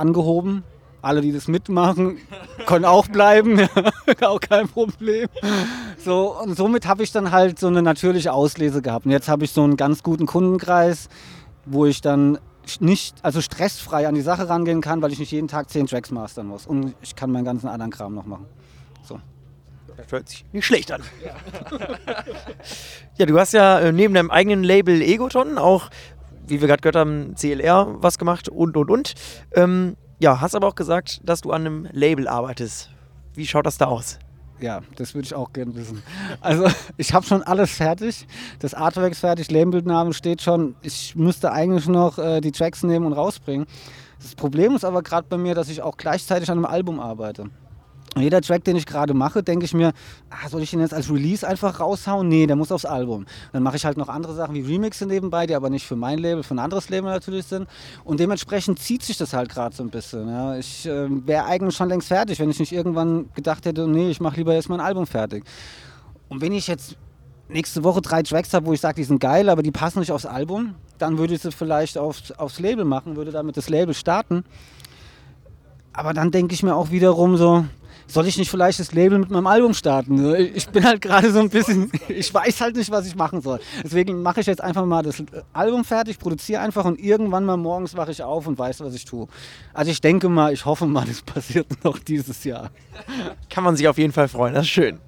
angehoben. 0.00 0.64
Alle, 1.02 1.22
die 1.22 1.32
das 1.32 1.48
mitmachen, 1.48 2.18
können 2.66 2.84
auch 2.84 3.08
bleiben, 3.08 3.58
auch 4.20 4.38
kein 4.38 4.68
Problem. 4.68 5.28
So, 5.96 6.38
und 6.38 6.56
somit 6.56 6.86
habe 6.86 7.02
ich 7.02 7.10
dann 7.10 7.30
halt 7.30 7.58
so 7.58 7.68
eine 7.68 7.80
natürliche 7.80 8.34
Auslese 8.34 8.82
gehabt. 8.82 9.06
Und 9.06 9.12
jetzt 9.12 9.28
habe 9.28 9.44
ich 9.44 9.52
so 9.52 9.62
einen 9.62 9.78
ganz 9.78 10.02
guten 10.02 10.26
Kundenkreis, 10.26 11.08
wo 11.64 11.86
ich 11.86 12.02
dann 12.02 12.38
nicht, 12.80 13.16
also 13.22 13.40
stressfrei 13.40 14.06
an 14.06 14.14
die 14.14 14.20
Sache 14.20 14.48
rangehen 14.48 14.82
kann, 14.82 15.00
weil 15.00 15.10
ich 15.10 15.18
nicht 15.18 15.32
jeden 15.32 15.48
Tag 15.48 15.70
zehn 15.70 15.86
Tracks 15.86 16.10
mastern 16.10 16.46
muss. 16.46 16.66
Und 16.66 16.94
ich 17.00 17.16
kann 17.16 17.32
meinen 17.32 17.46
ganzen 17.46 17.68
anderen 17.68 17.90
Kram 17.90 18.14
noch 18.14 18.26
machen. 18.26 18.44
So. 19.02 19.18
Das 19.96 20.12
hört 20.12 20.28
sich 20.28 20.44
nicht 20.52 20.64
schlecht 20.64 20.92
an. 20.92 21.02
Ja, 21.24 21.34
ja 23.16 23.26
du 23.26 23.38
hast 23.38 23.52
ja 23.52 23.80
äh, 23.80 23.92
neben 23.92 24.14
deinem 24.14 24.30
eigenen 24.30 24.62
Label 24.62 25.02
Egoton 25.02 25.58
auch 25.58 25.90
wie 26.46 26.60
wir 26.60 26.68
gerade 26.68 26.80
gehört 26.80 26.96
haben, 26.96 27.34
CLR 27.36 27.96
was 28.00 28.18
gemacht 28.18 28.48
und 28.48 28.76
und 28.76 28.90
und. 28.90 29.14
Ähm, 29.54 29.96
ja, 30.18 30.40
hast 30.40 30.54
aber 30.54 30.68
auch 30.68 30.74
gesagt, 30.74 31.20
dass 31.24 31.40
du 31.40 31.50
an 31.52 31.66
einem 31.66 31.88
Label 31.92 32.28
arbeitest. 32.28 32.90
Wie 33.34 33.46
schaut 33.46 33.66
das 33.66 33.78
da 33.78 33.86
aus? 33.86 34.18
Ja, 34.60 34.80
das 34.96 35.14
würde 35.14 35.24
ich 35.24 35.34
auch 35.34 35.52
gerne 35.52 35.74
wissen. 35.74 36.02
Also, 36.40 36.66
ich 36.98 37.14
habe 37.14 37.24
schon 37.24 37.42
alles 37.42 37.70
fertig. 37.70 38.26
Das 38.58 38.74
Artwork 38.74 39.12
ist 39.12 39.20
fertig, 39.20 39.50
Labelname 39.50 40.12
steht 40.12 40.42
schon. 40.42 40.74
Ich 40.82 41.16
müsste 41.16 41.52
eigentlich 41.52 41.88
noch 41.88 42.18
äh, 42.18 42.40
die 42.40 42.52
Tracks 42.52 42.82
nehmen 42.82 43.06
und 43.06 43.14
rausbringen. 43.14 43.66
Das 44.20 44.34
Problem 44.34 44.74
ist 44.76 44.84
aber 44.84 45.02
gerade 45.02 45.26
bei 45.28 45.38
mir, 45.38 45.54
dass 45.54 45.70
ich 45.70 45.80
auch 45.80 45.96
gleichzeitig 45.96 46.50
an 46.50 46.58
einem 46.58 46.66
Album 46.66 47.00
arbeite. 47.00 47.46
Und 48.16 48.22
jeder 48.22 48.40
Track, 48.40 48.64
den 48.64 48.74
ich 48.74 48.86
gerade 48.86 49.14
mache, 49.14 49.42
denke 49.44 49.64
ich 49.64 49.72
mir, 49.72 49.92
ah, 50.30 50.48
soll 50.48 50.62
ich 50.62 50.70
den 50.70 50.80
jetzt 50.80 50.92
als 50.92 51.10
Release 51.10 51.46
einfach 51.46 51.78
raushauen? 51.78 52.26
Nee, 52.26 52.46
der 52.46 52.56
muss 52.56 52.72
aufs 52.72 52.84
Album. 52.84 53.24
Dann 53.52 53.62
mache 53.62 53.76
ich 53.76 53.84
halt 53.84 53.96
noch 53.96 54.08
andere 54.08 54.34
Sachen 54.34 54.54
wie 54.56 54.62
Remixe 54.62 55.06
nebenbei, 55.06 55.46
die 55.46 55.54
aber 55.54 55.70
nicht 55.70 55.86
für 55.86 55.94
mein 55.94 56.18
Label, 56.18 56.42
für 56.42 56.54
ein 56.54 56.58
anderes 56.58 56.88
Label 56.88 57.08
natürlich 57.10 57.46
sind. 57.46 57.68
Und 58.02 58.18
dementsprechend 58.18 58.80
zieht 58.80 59.04
sich 59.04 59.16
das 59.16 59.32
halt 59.32 59.48
gerade 59.48 59.76
so 59.76 59.84
ein 59.84 59.90
bisschen. 59.90 60.28
Ja. 60.28 60.56
Ich 60.56 60.86
äh, 60.86 61.06
wäre 61.26 61.44
eigentlich 61.44 61.76
schon 61.76 61.88
längst 61.88 62.08
fertig, 62.08 62.40
wenn 62.40 62.50
ich 62.50 62.58
nicht 62.58 62.72
irgendwann 62.72 63.28
gedacht 63.34 63.64
hätte, 63.64 63.86
nee, 63.86 64.10
ich 64.10 64.20
mache 64.20 64.36
lieber 64.36 64.54
erst 64.54 64.70
mein 64.70 64.80
Album 64.80 65.06
fertig. 65.06 65.44
Und 66.28 66.40
wenn 66.40 66.52
ich 66.52 66.66
jetzt 66.66 66.96
nächste 67.48 67.84
Woche 67.84 68.00
drei 68.00 68.22
Tracks 68.22 68.52
habe, 68.54 68.66
wo 68.66 68.72
ich 68.72 68.80
sage, 68.80 68.96
die 68.96 69.04
sind 69.04 69.20
geil, 69.20 69.48
aber 69.48 69.62
die 69.62 69.70
passen 69.70 70.00
nicht 70.00 70.10
aufs 70.10 70.26
Album, 70.26 70.74
dann 70.98 71.18
würde 71.18 71.34
ich 71.34 71.42
sie 71.42 71.52
vielleicht 71.52 71.96
aufs, 71.96 72.32
aufs 72.32 72.58
Label 72.58 72.84
machen, 72.84 73.14
würde 73.14 73.30
damit 73.30 73.56
das 73.56 73.68
Label 73.68 73.94
starten. 73.94 74.44
Aber 75.92 76.12
dann 76.12 76.30
denke 76.30 76.54
ich 76.54 76.62
mir 76.62 76.74
auch 76.74 76.90
wiederum 76.90 77.36
so, 77.36 77.64
soll 78.10 78.26
ich 78.26 78.36
nicht 78.38 78.50
vielleicht 78.50 78.80
das 78.80 78.92
Label 78.92 79.18
mit 79.18 79.30
meinem 79.30 79.46
Album 79.46 79.74
starten? 79.74 80.34
Ich 80.54 80.68
bin 80.68 80.84
halt 80.84 81.00
gerade 81.00 81.30
so 81.32 81.40
ein 81.40 81.48
bisschen, 81.48 81.90
ich 82.08 82.32
weiß 82.32 82.60
halt 82.60 82.76
nicht, 82.76 82.90
was 82.90 83.06
ich 83.06 83.14
machen 83.14 83.40
soll. 83.40 83.60
Deswegen 83.82 84.22
mache 84.22 84.40
ich 84.40 84.46
jetzt 84.46 84.60
einfach 84.60 84.84
mal 84.84 85.02
das 85.02 85.22
Album 85.52 85.84
fertig, 85.84 86.18
produziere 86.18 86.60
einfach 86.60 86.84
und 86.84 87.00
irgendwann 87.00 87.44
mal 87.44 87.56
morgens 87.56 87.96
wache 87.96 88.10
ich 88.10 88.22
auf 88.22 88.46
und 88.46 88.58
weiß, 88.58 88.80
was 88.80 88.94
ich 88.94 89.04
tue. 89.04 89.28
Also 89.72 89.90
ich 89.90 90.00
denke 90.00 90.28
mal, 90.28 90.52
ich 90.52 90.64
hoffe 90.64 90.86
mal, 90.86 91.04
das 91.08 91.22
passiert 91.22 91.66
noch 91.84 91.98
dieses 91.98 92.44
Jahr. 92.44 92.70
Kann 93.48 93.64
man 93.64 93.76
sich 93.76 93.88
auf 93.88 93.98
jeden 93.98 94.12
Fall 94.12 94.28
freuen, 94.28 94.54
das 94.54 94.64
ist 94.64 94.70
schön. 94.70 94.98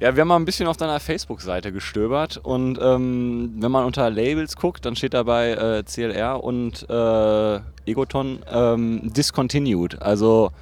Ja, 0.00 0.16
wir 0.16 0.22
haben 0.22 0.28
mal 0.28 0.36
ein 0.36 0.46
bisschen 0.46 0.66
auf 0.66 0.78
deiner 0.78 0.98
Facebook-Seite 0.98 1.72
gestöbert 1.72 2.38
und 2.38 2.78
ähm, 2.80 3.52
wenn 3.58 3.70
man 3.70 3.84
unter 3.84 4.08
Labels 4.08 4.56
guckt, 4.56 4.86
dann 4.86 4.96
steht 4.96 5.12
dabei 5.12 5.50
äh, 5.50 5.84
CLR 5.84 6.42
und 6.42 6.88
äh, 6.88 7.60
Egoton 7.84 8.38
ähm, 8.50 9.12
discontinued. 9.12 10.00
Also 10.00 10.52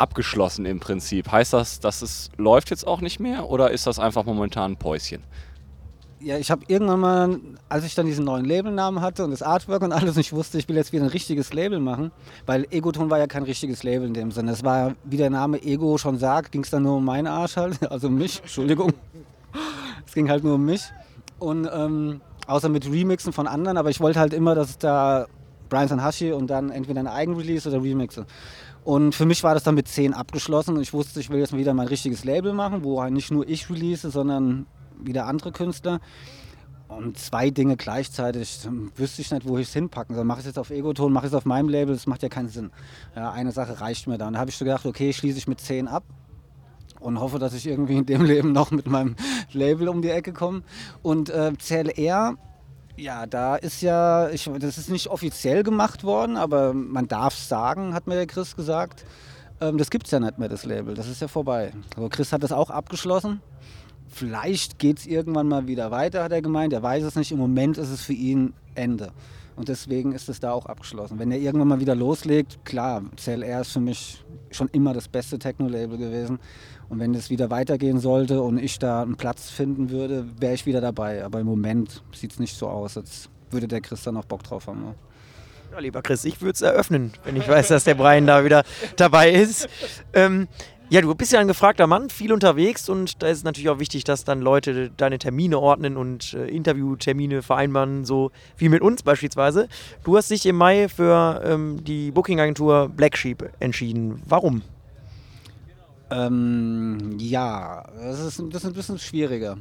abgeschlossen 0.00 0.66
im 0.66 0.80
Prinzip. 0.80 1.30
Heißt 1.30 1.52
das, 1.52 1.80
dass 1.80 2.02
es 2.02 2.30
läuft 2.36 2.70
jetzt 2.70 2.86
auch 2.86 3.00
nicht 3.00 3.20
mehr 3.20 3.48
oder 3.48 3.70
ist 3.70 3.86
das 3.86 3.98
einfach 3.98 4.24
momentan 4.24 4.72
ein 4.72 4.76
Päuschen? 4.76 5.22
Ja, 6.22 6.36
ich 6.36 6.50
habe 6.50 6.62
irgendwann 6.68 7.00
mal, 7.00 7.40
als 7.70 7.84
ich 7.84 7.94
dann 7.94 8.04
diesen 8.04 8.26
neuen 8.26 8.44
Labelnamen 8.44 9.00
hatte 9.00 9.24
und 9.24 9.30
das 9.30 9.40
Artwork 9.40 9.82
und 9.82 9.92
alles, 9.92 10.16
und 10.16 10.20
ich 10.20 10.34
wusste, 10.34 10.58
ich 10.58 10.68
will 10.68 10.76
jetzt 10.76 10.92
wieder 10.92 11.04
ein 11.04 11.10
richtiges 11.10 11.54
Label 11.54 11.80
machen, 11.80 12.10
weil 12.44 12.66
Egoton 12.70 13.08
war 13.08 13.18
ja 13.18 13.26
kein 13.26 13.42
richtiges 13.42 13.84
Label 13.84 14.06
in 14.06 14.12
dem 14.12 14.30
Sinne. 14.30 14.50
Es 14.50 14.62
war, 14.62 14.96
wie 15.04 15.16
der 15.16 15.30
Name 15.30 15.62
Ego 15.62 15.96
schon 15.96 16.18
sagt, 16.18 16.52
ging 16.52 16.62
es 16.62 16.68
dann 16.68 16.82
nur 16.82 16.96
um 16.96 17.04
meinen 17.06 17.26
Arsch 17.26 17.56
halt, 17.56 17.82
also 17.90 18.08
um 18.08 18.16
mich, 18.16 18.40
Entschuldigung. 18.40 18.92
es 20.06 20.12
ging 20.12 20.28
halt 20.28 20.44
nur 20.44 20.56
um 20.56 20.64
mich. 20.66 20.82
Und 21.38 21.66
ähm, 21.72 22.20
außer 22.46 22.68
mit 22.68 22.84
Remixen 22.84 23.32
von 23.32 23.46
anderen, 23.46 23.78
aber 23.78 23.88
ich 23.88 24.00
wollte 24.00 24.20
halt 24.20 24.34
immer, 24.34 24.54
dass 24.54 24.76
da 24.76 25.26
Brian 25.70 25.88
Sanhashi 25.88 26.32
und 26.32 26.48
dann 26.48 26.70
entweder 26.70 27.00
ein 27.00 27.06
Eigenrelease 27.06 27.66
oder 27.66 27.82
Remixe. 27.82 28.26
Und 28.84 29.14
für 29.14 29.26
mich 29.26 29.42
war 29.42 29.54
das 29.54 29.62
dann 29.62 29.74
mit 29.74 29.88
10 29.88 30.14
abgeschlossen 30.14 30.76
und 30.76 30.82
ich 30.82 30.92
wusste, 30.92 31.20
ich 31.20 31.30
will 31.30 31.38
jetzt 31.38 31.52
mal 31.52 31.58
wieder 31.58 31.74
mein 31.74 31.88
richtiges 31.88 32.24
Label 32.24 32.52
machen, 32.52 32.82
wo 32.82 33.02
halt 33.02 33.12
nicht 33.12 33.30
nur 33.30 33.46
ich 33.48 33.68
release, 33.68 34.10
sondern 34.10 34.66
wieder 34.98 35.26
andere 35.26 35.52
Künstler. 35.52 36.00
Und 36.88 37.18
zwei 37.18 37.50
Dinge 37.50 37.76
gleichzeitig, 37.76 38.62
dann 38.64 38.90
wüsste 38.96 39.22
ich 39.22 39.30
nicht, 39.30 39.46
wo 39.46 39.58
ich 39.58 39.68
es 39.68 39.72
hinpacken 39.72 40.16
soll. 40.16 40.24
Mache 40.24 40.40
ich 40.40 40.44
es 40.44 40.50
jetzt 40.50 40.58
auf 40.58 40.70
Egoton, 40.70 41.12
mache 41.12 41.26
ich 41.26 41.32
es 41.32 41.36
auf 41.36 41.44
meinem 41.44 41.68
Label, 41.68 41.94
das 41.94 42.06
macht 42.06 42.22
ja 42.22 42.28
keinen 42.28 42.48
Sinn. 42.48 42.72
Ja, 43.14 43.30
eine 43.30 43.52
Sache 43.52 43.80
reicht 43.80 44.08
mir 44.08 44.18
dann. 44.18 44.32
Da 44.32 44.40
habe 44.40 44.50
ich 44.50 44.56
so 44.56 44.64
gedacht, 44.64 44.84
okay, 44.86 45.12
schließe 45.12 45.38
ich 45.38 45.46
mit 45.46 45.60
10 45.60 45.86
ab 45.86 46.02
und 46.98 47.20
hoffe, 47.20 47.38
dass 47.38 47.54
ich 47.54 47.66
irgendwie 47.66 47.96
in 47.96 48.06
dem 48.06 48.24
Leben 48.24 48.52
noch 48.52 48.72
mit 48.72 48.86
meinem 48.86 49.14
Label 49.52 49.88
um 49.88 50.02
die 50.02 50.10
Ecke 50.10 50.32
komme. 50.32 50.62
Und 51.02 51.30
äh, 51.30 51.52
CLR, 51.58 52.36
ja, 53.00 53.26
da 53.26 53.56
ist 53.56 53.80
ja, 53.80 54.28
ich, 54.30 54.50
das 54.58 54.78
ist 54.78 54.90
nicht 54.90 55.08
offiziell 55.08 55.62
gemacht 55.62 56.04
worden, 56.04 56.36
aber 56.36 56.74
man 56.74 57.08
darf 57.08 57.34
sagen, 57.34 57.94
hat 57.94 58.06
mir 58.06 58.14
der 58.14 58.26
Chris 58.26 58.54
gesagt. 58.56 59.04
Ähm, 59.60 59.78
das 59.78 59.90
gibt 59.90 60.06
es 60.06 60.10
ja 60.12 60.20
nicht 60.20 60.38
mehr, 60.38 60.48
das 60.48 60.64
Label, 60.64 60.94
das 60.94 61.08
ist 61.08 61.20
ja 61.20 61.28
vorbei. 61.28 61.72
Aber 61.96 62.08
Chris 62.08 62.32
hat 62.32 62.42
das 62.42 62.52
auch 62.52 62.70
abgeschlossen. 62.70 63.40
Vielleicht 64.08 64.78
geht 64.78 64.98
es 64.98 65.06
irgendwann 65.06 65.48
mal 65.48 65.66
wieder 65.66 65.90
weiter, 65.90 66.24
hat 66.24 66.32
er 66.32 66.42
gemeint. 66.42 66.72
Er 66.72 66.82
weiß 66.82 67.04
es 67.04 67.14
nicht. 67.14 67.30
Im 67.30 67.38
Moment 67.38 67.78
ist 67.78 67.90
es 67.90 68.02
für 68.02 68.12
ihn 68.12 68.54
Ende. 68.74 69.12
Und 69.56 69.68
deswegen 69.68 70.12
ist 70.12 70.28
es 70.28 70.40
da 70.40 70.52
auch 70.52 70.66
abgeschlossen. 70.66 71.18
Wenn 71.18 71.30
er 71.30 71.38
irgendwann 71.38 71.68
mal 71.68 71.80
wieder 71.80 71.94
loslegt, 71.94 72.64
klar, 72.64 73.02
CLR 73.16 73.60
ist 73.60 73.72
für 73.72 73.80
mich 73.80 74.24
schon 74.50 74.68
immer 74.68 74.94
das 74.94 75.08
beste 75.08 75.38
Techno-Label 75.38 75.98
gewesen. 75.98 76.38
Und 76.88 76.98
wenn 76.98 77.14
es 77.14 77.30
wieder 77.30 77.50
weitergehen 77.50 78.00
sollte 78.00 78.42
und 78.42 78.58
ich 78.58 78.78
da 78.78 79.02
einen 79.02 79.16
Platz 79.16 79.50
finden 79.50 79.90
würde, 79.90 80.26
wäre 80.40 80.54
ich 80.54 80.66
wieder 80.66 80.80
dabei. 80.80 81.24
Aber 81.24 81.40
im 81.40 81.46
Moment 81.46 82.02
sieht 82.12 82.32
es 82.32 82.38
nicht 82.38 82.56
so 82.56 82.68
aus, 82.68 82.96
als 82.96 83.28
würde 83.50 83.68
der 83.68 83.80
Chris 83.80 84.02
da 84.02 84.12
noch 84.12 84.24
Bock 84.24 84.42
drauf 84.42 84.66
haben. 84.66 84.82
Ne? 84.82 84.94
Ja, 85.72 85.78
lieber 85.78 86.02
Chris, 86.02 86.24
ich 86.24 86.40
würde 86.40 86.54
es 86.54 86.62
eröffnen, 86.62 87.12
wenn 87.24 87.36
ich 87.36 87.48
weiß, 87.48 87.68
dass 87.68 87.84
der 87.84 87.94
Brian 87.94 88.26
da 88.26 88.44
wieder 88.44 88.64
dabei 88.96 89.30
ist. 89.30 89.68
Ähm, 90.12 90.48
ja, 90.90 91.00
du 91.00 91.14
bist 91.14 91.32
ja 91.32 91.38
ein 91.38 91.46
gefragter 91.46 91.86
Mann, 91.86 92.10
viel 92.10 92.32
unterwegs 92.32 92.88
und 92.88 93.22
da 93.22 93.28
ist 93.28 93.38
es 93.38 93.44
natürlich 93.44 93.68
auch 93.68 93.78
wichtig, 93.78 94.02
dass 94.02 94.24
dann 94.24 94.40
Leute 94.40 94.90
deine 94.96 95.18
Termine 95.18 95.60
ordnen 95.60 95.96
und 95.96 96.34
äh, 96.34 96.48
Interviewtermine 96.48 97.42
vereinbaren, 97.42 98.04
so 98.04 98.32
wie 98.56 98.68
mit 98.68 98.82
uns 98.82 99.04
beispielsweise. 99.04 99.68
Du 100.02 100.16
hast 100.16 100.30
dich 100.30 100.44
im 100.46 100.56
Mai 100.56 100.88
für 100.88 101.42
ähm, 101.44 101.84
die 101.84 102.10
Booking-Agentur 102.10 102.88
Black 102.88 103.16
Sheep 103.16 103.50
entschieden. 103.60 104.20
Warum? 104.26 104.62
Ähm, 106.10 107.14
ja, 107.18 107.84
das 107.96 108.18
ist, 108.18 108.42
das 108.50 108.64
ist 108.64 108.68
ein 108.68 108.74
bisschen 108.74 108.98
schwieriger. 108.98 109.58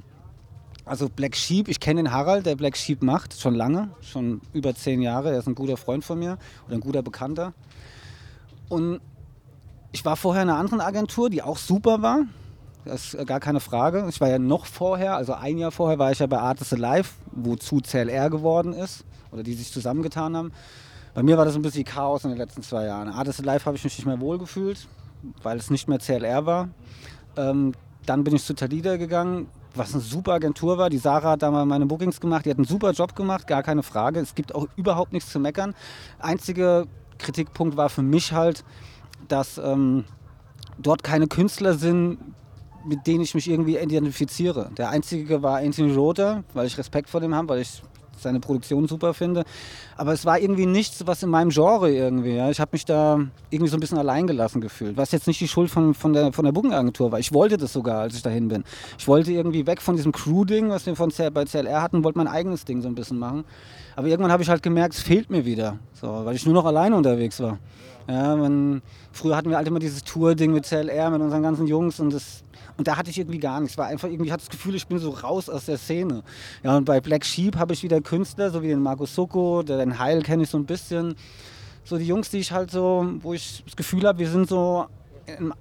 Also 0.83 1.09
Black 1.09 1.36
Sheep, 1.36 1.67
ich 1.67 1.79
kenne 1.79 2.01
den 2.01 2.12
Harald, 2.12 2.48
der 2.48 2.55
Black 2.55 2.75
Sheep 2.75 3.03
macht, 3.03 3.39
schon 3.39 3.53
lange, 3.53 3.91
schon 4.01 4.41
über 4.53 4.74
zehn 4.74 5.03
Jahre. 5.03 5.31
Er 5.31 5.38
ist 5.38 5.48
ein 5.48 5.53
guter 5.53 5.77
Freund 5.77 6.03
von 6.03 6.17
mir 6.17 6.39
oder 6.65 6.77
ein 6.77 6.81
guter 6.81 7.03
Bekannter. 7.03 7.53
Und 8.69 9.00
ich 9.91 10.05
war 10.05 10.15
vorher 10.15 10.43
in 10.43 10.50
einer 10.50 10.60
anderen 10.60 10.81
Agentur, 10.81 11.29
die 11.29 11.41
auch 11.41 11.58
super 11.58 12.01
war. 12.01 12.22
Das 12.86 13.13
ist 13.13 13.27
gar 13.27 13.39
keine 13.39 13.60
Frage. 13.60 14.05
Ich 14.10 14.22
war 14.22 14.29
ja 14.29 14.39
noch 14.39 14.65
vorher, 14.65 15.15
also 15.15 15.34
ein 15.34 15.58
Jahr 15.58 15.72
vorher 15.72 16.00
war 16.00 16.12
ich 16.12 16.19
ja 16.19 16.27
bei 16.27 16.39
Artist 16.39 16.74
Alive, 16.74 17.10
wozu 17.31 17.81
CLR 17.81 18.29
geworden 18.29 18.74
ist 18.74 19.03
oder 19.31 19.43
die 19.43 19.53
sich 19.53 19.72
zusammengetan 19.72 20.36
haben. 20.36 20.51
Bei 21.13 21.24
mir 21.24 21.38
war 21.38 21.46
das 21.46 21.55
ein 21.55 21.62
bisschen 21.62 21.86
Chaos 21.86 22.24
in 22.24 22.29
den 22.29 22.38
letzten 22.38 22.63
zwei 22.63 22.86
Jahren. 22.86 23.10
Artist 23.10 23.46
Alive 23.46 23.65
habe 23.65 23.77
ich 23.77 23.84
mich 23.84 23.98
nicht 23.98 24.05
mehr 24.05 24.19
wohlgefühlt, 24.19 24.88
weil 25.43 25.58
es 25.58 25.69
nicht 25.69 25.88
mehr 25.88 26.00
CLR 26.00 26.46
war. 26.46 26.69
Ähm, 27.36 27.74
dann 28.05 28.24
bin 28.24 28.36
ich 28.36 28.43
zu 28.43 28.53
Talida 28.53 28.98
gegangen, 28.98 29.48
was 29.75 29.93
eine 29.93 30.01
super 30.01 30.34
Agentur 30.34 30.77
war. 30.77 30.89
Die 30.89 30.98
Sarah 30.98 31.31
hat 31.31 31.41
da 31.41 31.51
mal 31.51 31.65
meine 31.65 31.86
Bookings 31.86 32.19
gemacht, 32.19 32.46
die 32.46 32.50
hat 32.50 32.58
einen 32.58 32.65
super 32.65 32.91
Job 32.91 33.15
gemacht, 33.15 33.48
gar 33.48 33.63
keine 33.63 33.84
Frage. 33.84 34.19
Es 34.19 34.36
gibt 34.36 34.55
auch 34.55 34.67
überhaupt 34.75 35.13
nichts 35.13 35.31
zu 35.31 35.39
meckern. 35.39 35.75
Einziger 36.19 36.86
Kritikpunkt 37.17 37.77
war 37.77 37.89
für 37.89 38.01
mich 38.01 38.31
halt, 38.31 38.63
dass 39.31 39.57
ähm, 39.57 40.05
dort 40.77 41.03
keine 41.03 41.27
Künstler 41.27 41.74
sind, 41.75 42.17
mit 42.86 43.07
denen 43.07 43.21
ich 43.21 43.36
mich 43.36 43.50
irgendwie 43.50 43.77
identifiziere. 43.77 44.71
Der 44.77 44.89
einzige 44.89 45.41
war 45.43 45.57
Anthony 45.57 45.93
Rother, 45.93 46.43
weil 46.53 46.67
ich 46.67 46.77
Respekt 46.77 47.09
vor 47.09 47.21
dem 47.21 47.36
habe, 47.36 47.50
weil 47.50 47.62
ich 47.62 47.81
seine 48.21 48.39
Produktion 48.39 48.88
super 48.88 49.13
finde. 49.13 49.43
Aber 49.98 50.13
es 50.13 50.25
war 50.25 50.39
irgendwie 50.39 50.65
nichts, 50.65 51.05
was 51.07 51.24
in 51.24 51.29
meinem 51.29 51.50
Genre 51.50 51.91
irgendwie. 51.91 52.36
Ja. 52.36 52.50
Ich 52.50 52.59
habe 52.59 52.69
mich 52.74 52.86
da 52.86 53.19
irgendwie 53.50 53.69
so 53.69 53.77
ein 53.77 53.79
bisschen 53.79 53.98
alleingelassen 53.98 54.62
gefühlt. 54.62 54.98
Was 54.98 55.12
jetzt 55.12 55.27
nicht 55.27 55.39
die 55.39 55.48
Schuld 55.48 55.69
von, 55.69 55.93
von 55.93 56.13
der, 56.13 56.33
von 56.33 56.45
der 56.45 56.51
Booking-Agentur 56.51 57.12
war. 57.12 57.19
Ich 57.19 57.33
wollte 57.33 57.57
das 57.57 57.74
sogar, 57.74 58.01
als 58.01 58.15
ich 58.15 58.21
dahin 58.21 58.48
bin. 58.48 58.63
Ich 58.98 59.07
wollte 59.07 59.31
irgendwie 59.31 59.65
weg 59.65 59.81
von 59.81 59.95
diesem 59.95 60.12
Crew-Ding, 60.12 60.69
was 60.69 60.86
wir 60.86 60.95
von 60.95 61.12
bei 61.33 61.45
CLR 61.45 61.81
hatten, 61.81 62.03
wollte 62.03 62.17
mein 62.17 62.27
eigenes 62.27 62.65
Ding 62.65 62.81
so 62.81 62.88
ein 62.88 62.95
bisschen 62.95 63.19
machen. 63.19 63.45
Aber 63.95 64.07
irgendwann 64.07 64.31
habe 64.31 64.43
ich 64.43 64.50
halt 64.50 64.63
gemerkt, 64.63 64.95
es 64.95 65.01
fehlt 65.01 65.29
mir 65.29 65.45
wieder. 65.45 65.79
So, 65.93 66.07
weil 66.25 66.36
ich 66.36 66.45
nur 66.45 66.53
noch 66.53 66.65
alleine 66.65 66.95
unterwegs 66.95 67.39
war. 67.39 67.59
Ja, 68.10 68.36
man, 68.36 68.82
früher 69.12 69.36
hatten 69.38 69.51
wir 69.51 69.58
halt 69.58 69.68
immer 69.68 69.78
dieses 69.78 70.04
Tour-Ding 70.04 70.51
mit 70.51 70.66
CLR, 70.66 71.12
mit 71.12 71.22
unseren 71.22 71.44
ganzen 71.44 71.68
Jungs 71.68 72.00
und 72.00 72.12
das 72.12 72.44
und 72.75 72.88
da 72.88 72.98
hatte 72.98 73.10
ich 73.10 73.20
irgendwie 73.20 73.39
gar 73.39 73.60
nichts. 73.60 73.74
Ich 73.74 73.78
war 73.78 73.88
einfach 73.88 74.08
irgendwie, 74.08 74.32
hatte 74.32 74.42
das 74.42 74.50
Gefühl, 74.50 74.74
ich 74.74 74.88
bin 74.88 74.98
so 75.00 75.10
raus 75.10 75.50
aus 75.50 75.66
der 75.66 75.78
Szene. 75.78 76.24
Ja, 76.63 76.78
und 76.78 76.86
bei 76.86 77.01
Black 77.01 77.25
Sheep 77.25 77.58
habe 77.58 77.74
ich 77.74 77.84
wieder 77.84 78.00
Künstler, 78.00 78.51
so 78.51 78.63
wie 78.63 78.70
den 78.70 78.82
Marco 78.82 79.06
Soko, 79.06 79.63
den 79.63 80.00
Heil 80.00 80.24
kenne 80.24 80.44
ich 80.44 80.50
so 80.50 80.58
ein 80.58 80.66
bisschen. 80.66 81.16
So 81.84 81.98
die 81.98 82.06
Jungs, 82.06 82.30
die 82.30 82.38
ich 82.38 82.54
halt 82.54 82.72
so, 82.72 83.06
wo 83.20 83.34
ich 83.34 83.63
das 83.66 83.75
Gefühl 83.75 84.08
habe, 84.08 84.20
wir 84.20 84.30
sind 84.30 84.48
so, 84.48 84.88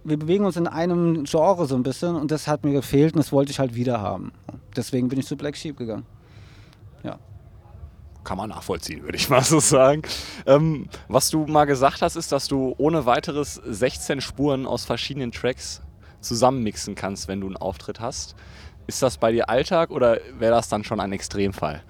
wir 0.05 0.17
bewegen 0.17 0.45
uns 0.45 0.57
in 0.57 0.69
einem 0.69 1.25
Genre 1.25 1.67
so 1.67 1.75
ein 1.75 1.83
bisschen 1.83 2.15
und 2.15 2.31
das 2.31 2.47
hat 2.47 2.65
mir 2.65 2.73
gefehlt 2.73 3.15
und 3.15 3.19
das 3.19 3.33
wollte 3.33 3.51
ich 3.51 3.59
halt 3.59 3.75
wieder 3.75 4.01
haben. 4.01 4.31
Deswegen 4.77 5.09
bin 5.09 5.19
ich 5.19 5.27
zu 5.27 5.37
Black 5.37 5.57
Sheep 5.57 5.77
gegangen. 5.77 6.07
Ja 7.03 7.19
kann 8.29 8.37
man 8.37 8.51
nachvollziehen, 8.51 9.05
würde 9.05 9.17
ich 9.17 9.31
mal 9.31 9.43
so 9.43 9.59
sagen. 9.59 10.03
Ähm, 10.45 10.91
was 11.09 11.31
du 11.31 11.47
mal 11.47 11.65
gesagt 11.65 12.03
hast, 12.03 12.15
ist, 12.15 12.31
dass 12.31 12.47
du 12.47 12.75
ohne 12.77 13.07
weiteres 13.07 13.55
16 13.55 14.21
Spuren 14.21 14.67
aus 14.67 14.85
verschiedenen 14.85 15.33
Tracks 15.33 15.81
zusammenmixen 16.21 16.95
kannst, 16.95 17.27
wenn 17.27 17.41
du 17.41 17.47
einen 17.47 17.57
Auftritt 17.57 18.01
hast. 18.01 18.37
Ist 18.87 19.03
das 19.03 19.17
bei 19.17 19.33
dir 19.33 19.49
Alltag 19.49 19.91
oder 19.91 20.19
wäre 20.39 20.53
das 20.53 20.69
dann 20.69 20.85
schon 20.85 21.01
ein 21.01 21.11
Extremfall? 21.13 21.83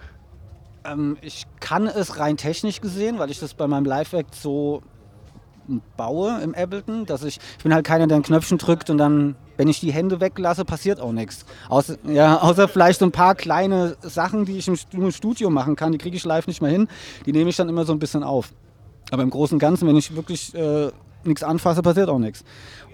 Ähm, 0.85 1.19
ich 1.23 1.43
kann 1.59 1.89
es 1.89 2.21
rein 2.21 2.37
technisch 2.37 2.81
gesehen, 2.81 3.19
weil 3.19 3.33
ich 3.33 3.41
das 3.41 3.55
bei 3.55 3.67
meinem 3.67 3.85
Live-Act 3.85 4.37
so 4.37 4.85
baue 5.97 6.41
im 6.43 6.55
Ableton, 6.55 7.07
dass 7.07 7.23
ich, 7.23 7.39
ich 7.57 7.63
bin 7.63 7.75
halt 7.75 7.85
keiner, 7.85 8.07
der 8.07 8.17
ein 8.17 8.23
Knöpfchen 8.23 8.59
drückt 8.59 8.91
und 8.91 8.99
dann, 8.99 9.37
wenn 9.57 9.69
ich 9.69 9.81
die 9.81 9.93
Hände 9.93 10.21
weglasse, 10.21 10.65
passiert 10.65 11.01
auch 11.01 11.13
nichts. 11.13 11.45
Außer, 11.69 11.97
ja, 12.07 12.39
außer 12.39 12.69
vielleicht 12.69 13.01
so 13.01 13.05
ein 13.05 13.13
paar 13.13 13.35
kleine 13.35 13.97
Sachen, 14.03 14.45
die 14.45 14.59
ich 14.59 14.69
im 14.69 15.11
Studio 15.11 15.51
machen 15.51 15.77
kann, 15.77 15.93
die 15.93 15.99
kriege 15.99 16.17
ich 16.17 16.25
live 16.25 16.47
nicht 16.47 16.63
mehr 16.63 16.71
hin, 16.71 16.89
die 17.27 17.33
nehme 17.33 17.51
ich 17.51 17.57
dann 17.57 17.69
immer 17.69 17.85
so 17.85 17.93
ein 17.93 17.99
bisschen 17.99 18.23
auf. 18.23 18.53
Aber 19.11 19.23
im 19.23 19.31
Großen 19.31 19.57
und 19.57 19.61
Ganzen, 19.61 19.89
wenn 19.89 19.97
ich 19.97 20.15
wirklich 20.15 20.55
äh, 20.55 20.91
nichts 21.25 21.43
anfasse, 21.43 21.83
passiert 21.83 22.09
auch 22.09 22.19
nichts. 22.19 22.45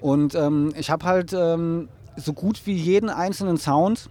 Und 0.01 0.35
ähm, 0.35 0.73
ich 0.77 0.91
habe 0.91 1.05
halt 1.05 1.33
ähm, 1.33 1.89
so 2.17 2.33
gut 2.33 2.61
wie 2.67 2.75
jeden 2.75 3.11
einzelnen 3.11 3.57
Sound 3.57 4.11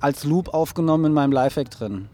als 0.00 0.24
Loop 0.24 0.52
aufgenommen 0.52 1.06
in 1.06 1.12
meinem 1.12 1.32
Live-Act 1.32 1.80
drin. 1.80 2.08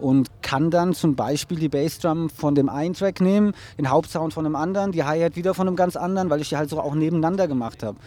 Und 0.00 0.28
kann 0.42 0.70
dann 0.70 0.94
zum 0.94 1.14
Beispiel 1.14 1.58
die 1.58 1.68
Bassdrum 1.68 2.30
von 2.30 2.54
dem 2.54 2.68
einen 2.68 2.94
Track 2.94 3.20
nehmen, 3.20 3.52
den 3.78 3.90
Hauptsound 3.90 4.32
von 4.32 4.46
einem 4.46 4.56
anderen, 4.56 4.92
die 4.92 5.04
Hi-Hat 5.04 5.36
wieder 5.36 5.54
von 5.54 5.66
einem 5.66 5.76
ganz 5.76 5.96
anderen, 5.96 6.30
weil 6.30 6.40
ich 6.40 6.48
die 6.48 6.56
halt 6.56 6.70
so 6.70 6.80
auch 6.80 6.94
nebeneinander 6.94 7.46
gemacht 7.48 7.82
habe. 7.82 7.98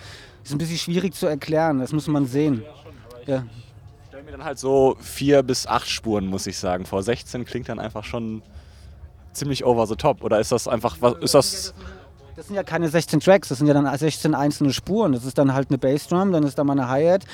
Das 0.41 0.49
ist 0.49 0.55
ein 0.55 0.57
bisschen 0.57 0.77
schwierig 0.77 1.13
zu 1.13 1.27
erklären, 1.27 1.79
das 1.79 1.93
muss 1.93 2.07
man 2.07 2.25
sehen. 2.25 2.63
Ja. 3.27 3.45
Ich 4.01 4.07
stelle 4.07 4.23
mir 4.23 4.31
dann 4.31 4.43
halt 4.43 4.59
so 4.59 4.97
vier 4.99 5.43
bis 5.43 5.67
acht 5.67 5.87
Spuren, 5.87 6.25
muss 6.25 6.47
ich 6.47 6.57
sagen. 6.57 6.85
Vor 6.85 7.03
16 7.03 7.45
klingt 7.45 7.69
dann 7.69 7.79
einfach 7.79 8.03
schon 8.03 8.41
ziemlich 9.31 9.63
over 9.63 9.87
the 9.87 9.95
top. 9.95 10.23
Oder 10.23 10.39
ist 10.39 10.51
das 10.51 10.67
einfach, 10.67 10.97
was, 10.99 11.15
ist 11.19 11.33
das 11.33 11.73
das 12.35 12.47
sind 12.47 12.55
ja 12.55 12.63
keine 12.63 12.89
16 12.89 13.19
Tracks, 13.19 13.49
das 13.49 13.59
sind 13.59 13.67
ja 13.67 13.73
dann 13.73 13.97
16 13.97 14.33
einzelne 14.33 14.73
Spuren. 14.73 15.11
Das 15.11 15.23
ist 15.23 15.37
dann 15.37 15.53
halt 15.53 15.69
eine 15.69 15.77
Bassdrum, 15.77 16.31
dann 16.31 16.43
ist 16.43 16.57
da 16.57 16.63
mal 16.63 16.73
eine 16.73 16.89
Hi-Hat. 16.89 17.25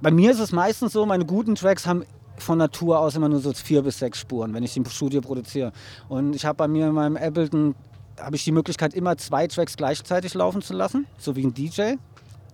Bei 0.00 0.10
mir 0.10 0.32
ist 0.32 0.40
es 0.40 0.50
meistens 0.50 0.92
so, 0.92 1.04
meine 1.04 1.26
guten 1.26 1.54
Tracks 1.54 1.86
haben 1.86 2.04
von 2.42 2.58
Natur 2.58 2.98
aus 2.98 3.16
immer 3.16 3.28
nur 3.28 3.40
so 3.40 3.52
vier 3.52 3.82
bis 3.82 3.98
sechs 3.98 4.18
Spuren, 4.18 4.52
wenn 4.54 4.62
ich 4.62 4.74
die 4.74 4.80
im 4.80 4.86
Studio 4.86 5.20
produziere. 5.20 5.72
Und 6.08 6.34
ich 6.34 6.44
habe 6.44 6.56
bei 6.56 6.68
mir 6.68 6.88
in 6.88 6.94
meinem 6.94 7.16
Ableton 7.16 7.74
habe 8.20 8.36
ich 8.36 8.44
die 8.44 8.52
Möglichkeit, 8.52 8.94
immer 8.94 9.16
zwei 9.16 9.46
Tracks 9.46 9.76
gleichzeitig 9.76 10.34
laufen 10.34 10.62
zu 10.62 10.74
lassen, 10.74 11.06
so 11.18 11.36
wie 11.36 11.44
ein 11.44 11.54
DJ. 11.54 11.94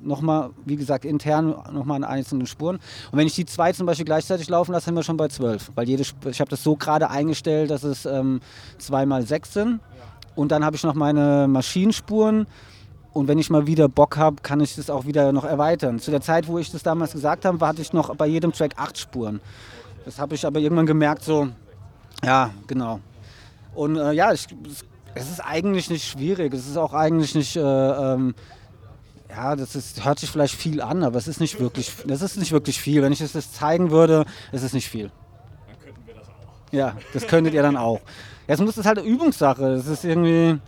Nochmal, 0.01 0.51
wie 0.65 0.77
gesagt, 0.77 1.05
intern 1.05 1.57
nochmal 1.73 1.97
in 1.99 2.05
einzelnen 2.05 2.47
Spuren. 2.47 2.77
Und 3.11 3.19
wenn 3.19 3.27
ich 3.27 3.35
die 3.35 3.45
zwei 3.45 3.73
zum 3.73 3.87
Beispiel 3.87 4.05
gleichzeitig 4.05 4.49
laufen 4.49 4.71
lasse, 4.71 4.87
sind 4.87 4.95
wir 4.95 5.03
schon 5.03 5.17
bei 5.17 5.27
zwölf. 5.27 5.73
Weil 5.75 5.89
jede, 5.89 6.05
ich 6.31 6.41
habe 6.41 6.51
das 6.51 6.63
so 6.63 6.77
gerade 6.77 7.11
eingestellt, 7.11 7.71
dass 7.71 7.83
es 7.83 8.07
ähm, 8.07 8.41
zwei 8.79 9.07
mal 9.07 9.27
sechs 9.27 9.53
sind. 9.55 9.81
Und 10.37 10.53
dann 10.53 10.65
habe 10.65 10.77
ich 10.77 10.85
noch 10.85 10.95
meine 10.95 11.49
Maschinenspuren. 11.49 12.47
Und 13.19 13.27
wenn 13.27 13.41
ich 13.41 13.51
mal 13.51 13.67
wieder 13.67 13.89
Bock 13.89 14.17
habe, 14.17 14.37
kann 14.43 14.61
ich 14.61 14.77
das 14.77 14.91
auch 14.91 15.05
wieder 15.05 15.33
noch 15.33 15.43
erweitern. 15.43 15.99
Zu 15.99 16.13
der 16.13 16.21
Zeit, 16.21 16.47
wo 16.47 16.57
ich 16.61 16.71
das 16.71 16.85
damals 16.85 17.11
gesagt 17.11 17.45
habe, 17.45 17.67
hatte 17.67 17.83
ich 17.83 17.93
noch 17.93 18.15
bei 18.15 18.29
jedem 18.29 18.53
Track 18.53 18.75
acht 18.77 18.97
Spuren. 18.97 19.41
Das 20.05 20.21
habe 20.21 20.37
ich 20.37 20.47
aber 20.47 20.61
irgendwann 20.61 20.87
gemerkt, 20.87 21.25
so, 21.25 21.49
ja, 22.25 22.51
genau. 22.69 23.01
Und 23.75 23.97
äh, 23.97 24.13
ja, 24.13 24.33
ich, 24.33 24.47
es 25.17 25.29
ist 25.33 25.41
eigentlich 25.41 25.91
nicht 25.91 26.09
schwierig. 26.09 26.55
Es 26.55 26.69
ist 26.69 26.77
auch 26.77 26.95
eigentlich 26.95 27.35
nicht, 27.35 27.57
äh, 27.57 27.61
ähm, 27.61 28.37
ja, 29.29 29.57
das 29.57 29.75
ist, 29.75 30.05
hört 30.05 30.21
sich 30.21 30.31
vielleicht 30.31 30.55
viel 30.55 30.81
an, 30.81 31.03
aber 31.03 31.19
es 31.19 31.27
ist 31.27 31.41
nicht 31.41 31.59
wirklich, 31.59 31.91
das 32.07 32.23
ist 32.23 32.37
nicht 32.37 32.53
wirklich 32.53 32.81
viel. 32.81 33.03
Wenn 33.03 33.13
ich 33.13 33.21
es 33.21 33.33
das 33.33 33.53
zeigen 33.53 33.91
würde, 33.91 34.27
ist 34.53 34.63
es 34.63 34.73
nicht 34.73 34.89
viel. 34.89 35.11
Dann 35.67 35.79
könnten 35.81 36.07
wir 36.07 36.15
das 36.15 36.29
auch. 36.29 36.73
Ja, 36.73 36.97
das 37.13 37.27
könntet 37.27 37.53
ihr 37.53 37.63
dann 37.63 37.77
auch. 37.77 38.01
Jetzt 38.47 38.61
muss 38.61 38.77
das 38.77 38.87
halt 38.87 39.01
eine 39.01 39.09
Übungssache. 39.09 39.75
Das 39.75 39.89
ist 39.89 40.05
irgendwie, 40.05 40.61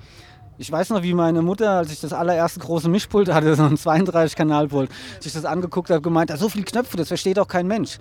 Ich 0.60 0.70
weiß 0.70 0.90
noch, 0.90 1.02
wie 1.02 1.14
meine 1.14 1.40
Mutter, 1.40 1.70
als 1.70 1.90
ich 1.90 2.00
das 2.00 2.12
allererste 2.12 2.60
große 2.60 2.90
Mischpult 2.90 3.32
hatte, 3.32 3.54
so 3.54 3.62
ein 3.62 3.78
32-Kanal-Pult, 3.78 4.90
sich 5.18 5.32
das 5.32 5.46
angeguckt 5.46 5.88
hat, 5.88 6.02
gemeint, 6.02 6.28
da 6.28 6.36
so 6.36 6.50
viele 6.50 6.66
Knöpfe, 6.66 6.98
das 6.98 7.08
versteht 7.08 7.38
doch 7.38 7.48
kein 7.48 7.66
Mensch. 7.66 7.96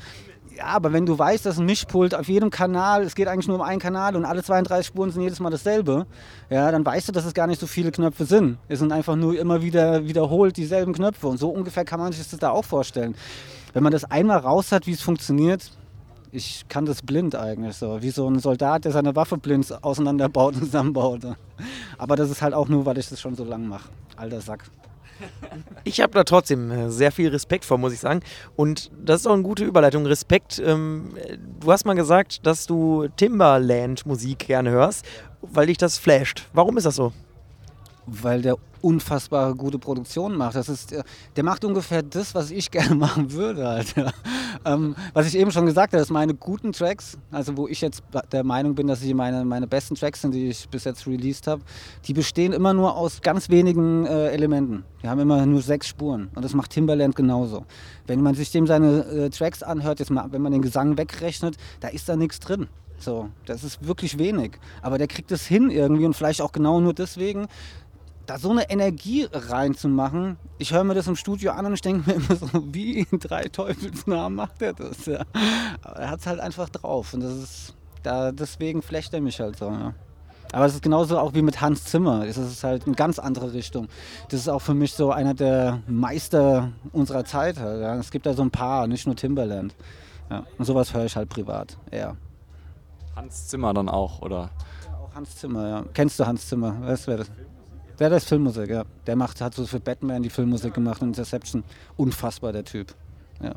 Ja, 0.57 0.65
aber 0.65 0.91
wenn 0.91 1.05
du 1.05 1.17
weißt, 1.17 1.45
dass 1.45 1.57
ein 1.57 1.65
Mischpult 1.65 2.13
auf 2.13 2.27
jedem 2.27 2.49
Kanal, 2.49 3.03
es 3.03 3.15
geht 3.15 3.29
eigentlich 3.29 3.47
nur 3.47 3.55
um 3.55 3.61
einen 3.61 3.79
Kanal 3.79 4.17
und 4.17 4.25
alle 4.25 4.43
32 4.43 4.87
Spuren 4.87 5.09
sind 5.09 5.21
jedes 5.21 5.39
Mal 5.39 5.51
dasselbe, 5.51 6.05
ja, 6.49 6.69
dann 6.69 6.85
weißt 6.85 7.07
du, 7.07 7.11
dass 7.13 7.23
es 7.23 7.33
gar 7.33 7.47
nicht 7.47 7.61
so 7.61 7.65
viele 7.65 7.93
Knöpfe 7.93 8.25
sind. 8.25 8.57
Es 8.67 8.79
sind 8.79 8.91
einfach 8.91 9.15
nur 9.15 9.39
immer 9.39 9.61
wieder 9.61 10.05
wiederholt 10.05 10.57
dieselben 10.57 10.91
Knöpfe. 10.91 11.29
Und 11.29 11.37
so 11.37 11.47
ungefähr 11.47 11.85
kann 11.85 12.01
man 12.01 12.11
sich 12.11 12.29
das 12.29 12.39
da 12.41 12.49
auch 12.49 12.65
vorstellen. 12.65 13.15
Wenn 13.71 13.83
man 13.83 13.93
das 13.93 14.03
einmal 14.03 14.39
raus 14.39 14.73
hat, 14.73 14.85
wie 14.85 14.91
es 14.91 15.01
funktioniert, 15.01 15.71
ich 16.31 16.65
kann 16.67 16.85
das 16.85 17.01
blind 17.01 17.35
eigentlich 17.35 17.75
so, 17.75 18.01
wie 18.01 18.09
so 18.09 18.29
ein 18.29 18.39
Soldat, 18.39 18.85
der 18.85 18.91
seine 18.91 19.15
Waffe 19.15 19.37
blind 19.37 19.83
auseinanderbaut 19.83 20.55
und 20.55 20.65
zusammenbaut. 20.65 21.21
Aber 21.97 22.15
das 22.15 22.29
ist 22.29 22.41
halt 22.41 22.53
auch 22.53 22.67
nur, 22.67 22.85
weil 22.85 22.97
ich 22.97 23.09
das 23.09 23.19
schon 23.19 23.35
so 23.35 23.43
lange 23.43 23.67
mache. 23.67 23.89
Alter 24.15 24.41
Sack. 24.41 24.65
Ich 25.83 25.99
habe 25.99 26.13
da 26.13 26.23
trotzdem 26.23 26.71
äh, 26.71 26.89
sehr 26.89 27.11
viel 27.11 27.29
Respekt 27.29 27.65
vor, 27.65 27.77
muss 27.77 27.91
ich 27.91 27.99
sagen. 27.99 28.21
Und 28.55 28.89
das 29.03 29.21
ist 29.21 29.27
auch 29.27 29.33
eine 29.33 29.43
gute 29.43 29.65
Überleitung. 29.65 30.05
Respekt. 30.05 30.61
Ähm, 30.65 31.09
du 31.59 31.71
hast 31.71 31.85
mal 31.85 31.93
gesagt, 31.93 32.45
dass 32.45 32.65
du 32.65 33.07
Timberland-Musik 33.17 34.39
gerne 34.39 34.69
hörst, 34.69 35.05
weil 35.41 35.67
dich 35.67 35.77
das 35.77 35.97
flasht. 35.97 36.47
Warum 36.53 36.77
ist 36.77 36.85
das 36.85 36.95
so? 36.95 37.11
weil 38.11 38.41
der 38.41 38.55
unfassbar 38.81 39.53
gute 39.55 39.79
Produktion 39.79 40.35
macht. 40.35 40.55
Das 40.55 40.69
ist, 40.69 40.95
der 41.35 41.43
macht 41.43 41.63
ungefähr 41.65 42.03
das, 42.03 42.35
was 42.35 42.51
ich 42.51 42.71
gerne 42.71 42.95
machen 42.95 43.31
würde. 43.31 43.67
Halt, 43.67 43.95
ähm, 44.65 44.95
was 45.13 45.27
ich 45.27 45.37
eben 45.37 45.51
schon 45.51 45.65
gesagt 45.65 45.93
habe, 45.93 46.01
dass 46.01 46.09
meine 46.09 46.33
guten 46.33 46.71
Tracks, 46.71 47.17
also 47.31 47.57
wo 47.57 47.67
ich 47.67 47.81
jetzt 47.81 48.03
der 48.31 48.43
Meinung 48.43 48.75
bin, 48.75 48.87
dass 48.87 49.01
sie 49.01 49.13
meine, 49.13 49.45
meine 49.45 49.67
besten 49.67 49.95
Tracks 49.95 50.21
sind, 50.21 50.33
die 50.33 50.49
ich 50.49 50.67
bis 50.69 50.83
jetzt 50.83 51.07
released 51.07 51.47
habe, 51.47 51.61
die 52.05 52.13
bestehen 52.13 52.53
immer 52.53 52.73
nur 52.73 52.95
aus 52.95 53.21
ganz 53.21 53.49
wenigen 53.49 54.05
äh, 54.05 54.29
Elementen. 54.29 54.83
Die 55.03 55.07
haben 55.07 55.19
immer 55.19 55.45
nur 55.45 55.61
sechs 55.61 55.87
Spuren 55.87 56.29
und 56.35 56.43
das 56.43 56.53
macht 56.53 56.71
Timberland 56.71 57.15
genauso. 57.15 57.65
Wenn 58.07 58.21
man 58.21 58.35
sich 58.35 58.51
dem 58.51 58.67
seine 58.67 59.05
äh, 59.05 59.29
Tracks 59.29 59.63
anhört, 59.63 59.99
jetzt 59.99 60.11
mal, 60.11 60.31
wenn 60.31 60.41
man 60.41 60.51
den 60.51 60.61
Gesang 60.61 60.97
wegrechnet, 60.97 61.55
da 61.79 61.87
ist 61.87 62.09
da 62.09 62.15
nichts 62.15 62.39
drin. 62.39 62.67
So, 62.99 63.29
das 63.45 63.63
ist 63.63 63.87
wirklich 63.87 64.17
wenig. 64.19 64.59
Aber 64.81 64.97
der 64.97 65.07
kriegt 65.07 65.31
es 65.31 65.45
hin 65.45 65.69
irgendwie 65.69 66.05
und 66.05 66.15
vielleicht 66.15 66.41
auch 66.41 66.51
genau 66.51 66.81
nur 66.81 66.93
deswegen, 66.93 67.47
da 68.29 68.37
so 68.37 68.51
eine 68.51 68.69
Energie 68.69 69.27
reinzumachen. 69.31 70.37
Ich 70.59 70.71
höre 70.71 70.83
mir 70.83 70.93
das 70.93 71.07
im 71.07 71.15
Studio 71.15 71.51
an 71.51 71.65
und 71.65 71.73
ich 71.73 71.81
denke 71.81 72.09
mir 72.09 72.17
immer 72.17 72.35
so, 72.35 72.47
wie 72.71 72.99
in 72.99 73.19
drei 73.19 73.43
Teufelsnamen 73.43 74.35
macht 74.35 74.61
er 74.61 74.73
das? 74.73 75.05
Ja. 75.07 75.23
Aber 75.81 75.95
er 75.97 76.09
hat 76.11 76.19
es 76.19 76.27
halt 76.27 76.39
einfach 76.39 76.69
drauf 76.69 77.13
und 77.13 77.21
das 77.21 77.33
ist, 77.33 77.75
da, 78.03 78.31
deswegen 78.31 78.81
flecht 78.81 79.13
er 79.13 79.21
mich 79.21 79.39
halt 79.39 79.57
so. 79.57 79.69
Ja. 79.69 79.95
Aber 80.51 80.65
es 80.65 80.75
ist 80.75 80.83
genauso 80.83 81.17
auch 81.17 81.33
wie 81.33 81.41
mit 81.41 81.61
Hans 81.61 81.85
Zimmer. 81.85 82.25
Es 82.25 82.37
ist 82.37 82.63
halt 82.63 82.85
eine 82.85 82.95
ganz 82.95 83.19
andere 83.19 83.53
Richtung. 83.53 83.87
Das 84.29 84.39
ist 84.39 84.47
auch 84.47 84.61
für 84.61 84.73
mich 84.73 84.93
so 84.93 85.11
einer 85.11 85.35
der 85.35 85.81
Meister 85.87 86.71
unserer 86.91 87.23
Zeit. 87.23 87.59
Halt, 87.59 87.81
ja. 87.81 87.95
Es 87.95 88.09
gibt 88.09 88.25
da 88.25 88.33
so 88.33 88.41
ein 88.41 88.49
paar, 88.49 88.87
nicht 88.87 89.05
nur 89.05 89.15
Timberland. 89.15 89.75
Ja. 90.29 90.43
Und 90.57 90.65
sowas 90.65 90.93
höre 90.93 91.05
ich 91.05 91.15
halt 91.15 91.29
privat 91.29 91.77
eher. 91.91 92.15
Hans 93.15 93.47
Zimmer 93.47 93.73
dann 93.73 93.89
auch, 93.89 94.21
oder? 94.21 94.49
Ja, 94.85 94.97
auch 94.97 95.13
Hans 95.15 95.35
Zimmer, 95.35 95.67
ja. 95.67 95.83
Kennst 95.93 96.19
du 96.19 96.25
Hans 96.25 96.47
Zimmer? 96.47 96.75
Weißt 96.81 97.05
du, 97.05 97.11
wer 97.11 97.17
das? 97.17 97.31
Der 97.99 98.11
ist 98.13 98.29
Filmmusik, 98.29 98.69
ja. 98.69 98.85
Der 99.07 99.15
macht, 99.15 99.41
hat 99.41 99.53
so 99.53 99.65
für 99.65 99.79
Batman 99.79 100.23
die 100.23 100.29
Filmmusik 100.29 100.73
gemacht 100.73 101.01
und 101.01 101.09
Interception. 101.09 101.63
Unfassbar, 101.97 102.53
der 102.53 102.63
Typ. 102.63 102.93
Ja. 103.41 103.55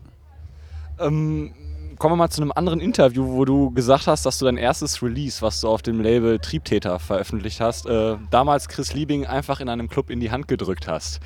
Ähm, 0.98 1.54
kommen 1.98 2.14
wir 2.14 2.16
mal 2.16 2.30
zu 2.30 2.42
einem 2.42 2.52
anderen 2.52 2.80
Interview, 2.80 3.24
wo 3.24 3.44
du 3.44 3.70
gesagt 3.70 4.08
hast, 4.08 4.26
dass 4.26 4.38
du 4.38 4.44
dein 4.44 4.56
erstes 4.56 5.02
Release, 5.02 5.42
was 5.42 5.60
du 5.60 5.68
auf 5.68 5.82
dem 5.82 6.00
Label 6.00 6.40
Triebtäter 6.40 6.98
veröffentlicht 6.98 7.60
hast, 7.60 7.86
äh, 7.86 8.16
damals 8.30 8.68
Chris 8.68 8.94
Liebing 8.94 9.26
einfach 9.26 9.60
in 9.60 9.68
einem 9.68 9.88
Club 9.88 10.10
in 10.10 10.18
die 10.18 10.32
Hand 10.32 10.48
gedrückt 10.48 10.88
hast. 10.88 11.20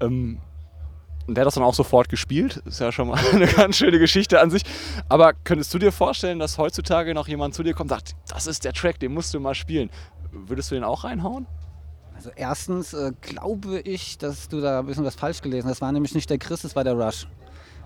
Ähm, 0.00 0.40
und 1.28 1.34
der 1.34 1.42
hat 1.42 1.46
das 1.46 1.54
dann 1.54 1.62
auch 1.62 1.74
sofort 1.74 2.08
gespielt. 2.08 2.62
Ist 2.64 2.80
ja 2.80 2.90
schon 2.90 3.08
mal 3.08 3.20
eine 3.32 3.46
ganz 3.46 3.76
schöne 3.76 3.98
Geschichte 3.98 4.40
an 4.40 4.50
sich. 4.50 4.62
Aber 5.08 5.32
könntest 5.32 5.72
du 5.74 5.78
dir 5.78 5.92
vorstellen, 5.92 6.38
dass 6.38 6.58
heutzutage 6.58 7.14
noch 7.14 7.28
jemand 7.28 7.54
zu 7.54 7.62
dir 7.62 7.74
kommt 7.74 7.92
und 7.92 7.96
sagt, 7.96 8.16
das 8.28 8.46
ist 8.46 8.64
der 8.64 8.72
Track, 8.72 8.98
den 8.98 9.12
musst 9.12 9.34
du 9.34 9.38
mal 9.38 9.54
spielen? 9.54 9.90
Würdest 10.32 10.70
du 10.70 10.74
den 10.74 10.84
auch 10.84 11.04
reinhauen? 11.04 11.46
Also 12.18 12.30
erstens 12.34 12.94
äh, 12.94 13.12
glaube 13.20 13.78
ich, 13.78 14.18
dass 14.18 14.48
du 14.48 14.60
da 14.60 14.80
ein 14.80 14.86
bisschen 14.86 15.04
was 15.04 15.14
falsch 15.14 15.40
gelesen 15.40 15.68
hast. 15.68 15.76
Das 15.76 15.82
war 15.82 15.92
nämlich 15.92 16.16
nicht 16.16 16.28
der 16.28 16.38
Chris, 16.38 16.62
das 16.62 16.74
war 16.74 16.82
der 16.82 16.94
Rush. 16.94 17.28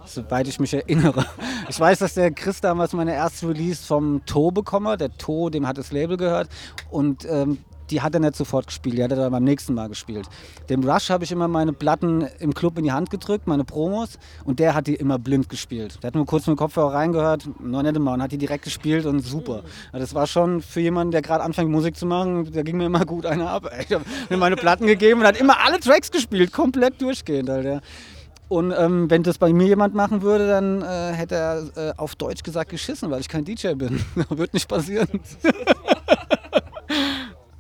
Soweit 0.07 0.48
ich 0.48 0.59
mich 0.59 0.72
erinnere. 0.72 1.26
Ich 1.68 1.78
weiß, 1.78 2.00
dass 2.00 2.14
der 2.14 2.33
Chris 2.33 2.61
damals 2.61 2.92
meine 2.92 3.14
erste 3.14 3.48
Release 3.48 3.87
vom 3.87 4.24
To 4.26 4.50
bekommen 4.50 4.88
hat. 4.88 5.00
Der 5.00 5.11
To, 5.16 5.48
dem 5.48 5.66
hat 5.66 5.78
das 5.78 5.92
Label 5.92 6.16
gehört. 6.16 6.48
Und 6.90 7.26
ähm, 7.26 7.59
die 7.92 8.00
hat 8.00 8.14
er 8.14 8.20
nicht 8.20 8.35
sofort 8.35 8.66
gespielt, 8.66 8.98
die 8.98 9.05
hat 9.05 9.11
er 9.11 9.18
dann 9.18 9.33
beim 9.33 9.44
nächsten 9.44 9.74
Mal 9.74 9.88
gespielt. 9.88 10.26
Dem 10.68 10.83
Rush 10.83 11.11
habe 11.11 11.24
ich 11.24 11.31
immer 11.31 11.46
meine 11.46 11.72
Platten 11.72 12.26
im 12.40 12.55
Club 12.55 12.78
in 12.78 12.85
die 12.85 12.92
Hand 12.92 13.11
gedrückt, 13.11 13.46
meine 13.46 13.64
Promos, 13.64 14.18
und 14.44 14.59
der 14.59 14.74
hat 14.74 14.87
die 14.87 14.94
immer 14.94 15.18
blind 15.18 15.48
gespielt. 15.48 15.98
Der 16.02 16.09
hat 16.09 16.14
nur 16.14 16.26
kurz 16.26 16.46
mit 16.46 16.57
dem 16.57 16.59
Kopfhörer 16.59 16.94
reingehört, 16.94 17.48
noch 17.61 17.83
nicht 17.83 17.98
mal, 17.98 18.14
und 18.14 18.22
hat 18.22 18.33
die 18.33 18.38
direkt 18.38 18.64
gespielt 18.64 19.07
und 19.07 19.20
super. 19.20 19.62
Also 19.92 20.05
das 20.05 20.14
war 20.14 20.26
schon 20.26 20.62
für 20.62 20.81
jemanden, 20.81 21.12
der 21.12 21.22
gerade 21.22 21.44
anfängt 21.44 21.70
Musik 21.70 21.96
zu 21.96 22.07
machen, 22.07 22.50
der 22.50 22.64
ging 22.64 22.78
mir 22.78 22.87
immer 22.87 23.05
gut 23.05 23.26
einer 23.26 23.50
ab. 23.50 23.70
Ich 23.83 23.92
habe 23.92 24.05
mir 24.31 24.37
meine 24.37 24.57
Platten 24.57 24.87
gegeben 24.87 25.20
und 25.20 25.26
hat 25.26 25.37
immer 25.37 25.59
alle 25.64 25.81
Tracks 25.81 26.11
gespielt, 26.11 26.52
komplett 26.52 27.02
durchgehend. 27.02 27.50
Alter. 27.50 27.81
Und 28.48 28.72
ähm, 28.76 29.11
wenn 29.11 29.22
das 29.22 29.38
bei 29.38 29.52
mir 29.52 29.66
jemand 29.66 29.94
machen 29.94 30.22
würde, 30.22 30.46
dann 30.46 30.83
äh, 30.83 31.12
hätte 31.12 31.35
er 31.35 31.62
äh, 31.74 31.92
auf 31.96 32.14
Deutsch 32.14 32.42
gesagt 32.42 32.70
geschissen, 32.70 33.11
weil 33.11 33.20
ich 33.20 33.28
kein 33.28 33.44
DJ 33.44 33.72
bin. 33.74 34.05
Wird 34.28 34.55
nicht 34.55 34.68
passieren. 34.68 35.09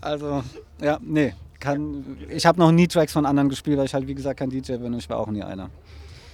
Also, 0.02 0.42
ja, 0.82 0.98
nee. 1.00 1.32
Kann, 1.60 2.18
ich 2.28 2.44
habe 2.44 2.58
noch 2.58 2.72
nie 2.72 2.88
Tracks 2.88 3.12
von 3.12 3.24
anderen 3.24 3.48
gespielt, 3.48 3.78
weil 3.78 3.86
ich 3.86 3.94
halt, 3.94 4.06
wie 4.08 4.14
gesagt, 4.14 4.40
kein 4.40 4.50
DJ 4.50 4.72
bin 4.72 4.92
und 4.92 4.98
ich 4.98 5.08
war 5.08 5.18
auch 5.18 5.28
nie 5.28 5.44
einer. 5.44 5.70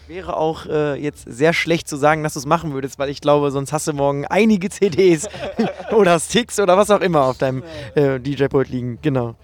Wäre 0.09 0.39
auch 0.39 0.65
äh, 0.65 0.95
jetzt 0.95 1.27
sehr 1.29 1.53
schlecht 1.53 1.87
zu 1.87 1.97
sagen, 1.97 2.23
dass 2.23 2.33
du 2.33 2.39
es 2.39 2.47
machen 2.47 2.73
würdest, 2.73 2.99
weil 2.99 3.11
ich 3.11 3.21
glaube, 3.21 3.51
sonst 3.51 3.75
hast 3.75 3.89
du 3.89 3.93
morgen 3.93 4.25
einige 4.25 4.71
CDs 4.71 5.29
oder 5.93 6.19
Sticks 6.19 6.59
oder 6.59 6.79
was 6.79 6.91
auch 6.91 7.03
immer 7.03 7.25
auf 7.25 7.37
deinem 7.37 7.63
äh, 7.95 8.19
DJ-Pult 8.19 8.71
liegen. 8.71 8.99
Genau. 9.03 9.35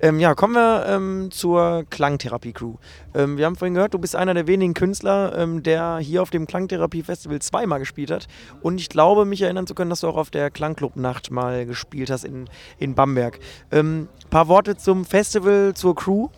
Ähm, 0.00 0.18
ja, 0.18 0.34
kommen 0.34 0.54
wir 0.54 0.86
ähm, 0.88 1.30
zur 1.30 1.84
Klangtherapie-Crew. 1.88 2.74
Ähm, 3.14 3.36
wir 3.36 3.46
haben 3.46 3.54
vorhin 3.54 3.74
gehört, 3.74 3.94
du 3.94 4.00
bist 4.00 4.16
einer 4.16 4.34
der 4.34 4.48
wenigen 4.48 4.74
Künstler, 4.74 5.38
ähm, 5.38 5.62
der 5.62 5.98
hier 5.98 6.20
auf 6.20 6.30
dem 6.30 6.48
Klangtherapie-Festival 6.48 7.38
zweimal 7.38 7.78
gespielt 7.78 8.10
hat. 8.10 8.26
Und 8.60 8.80
ich 8.80 8.88
glaube, 8.88 9.24
mich 9.24 9.42
erinnern 9.42 9.68
zu 9.68 9.76
können, 9.76 9.90
dass 9.90 10.00
du 10.00 10.08
auch 10.08 10.16
auf 10.16 10.30
der 10.30 10.50
Klangclub-Nacht 10.50 11.30
mal 11.30 11.64
gespielt 11.64 12.10
hast 12.10 12.24
in, 12.24 12.50
in 12.80 12.96
Bamberg. 12.96 13.38
Ein 13.70 13.78
ähm, 13.78 14.08
paar 14.30 14.48
Worte 14.48 14.76
zum 14.76 15.04
Festival, 15.04 15.74
zur 15.74 15.94
Crew. 15.94 16.28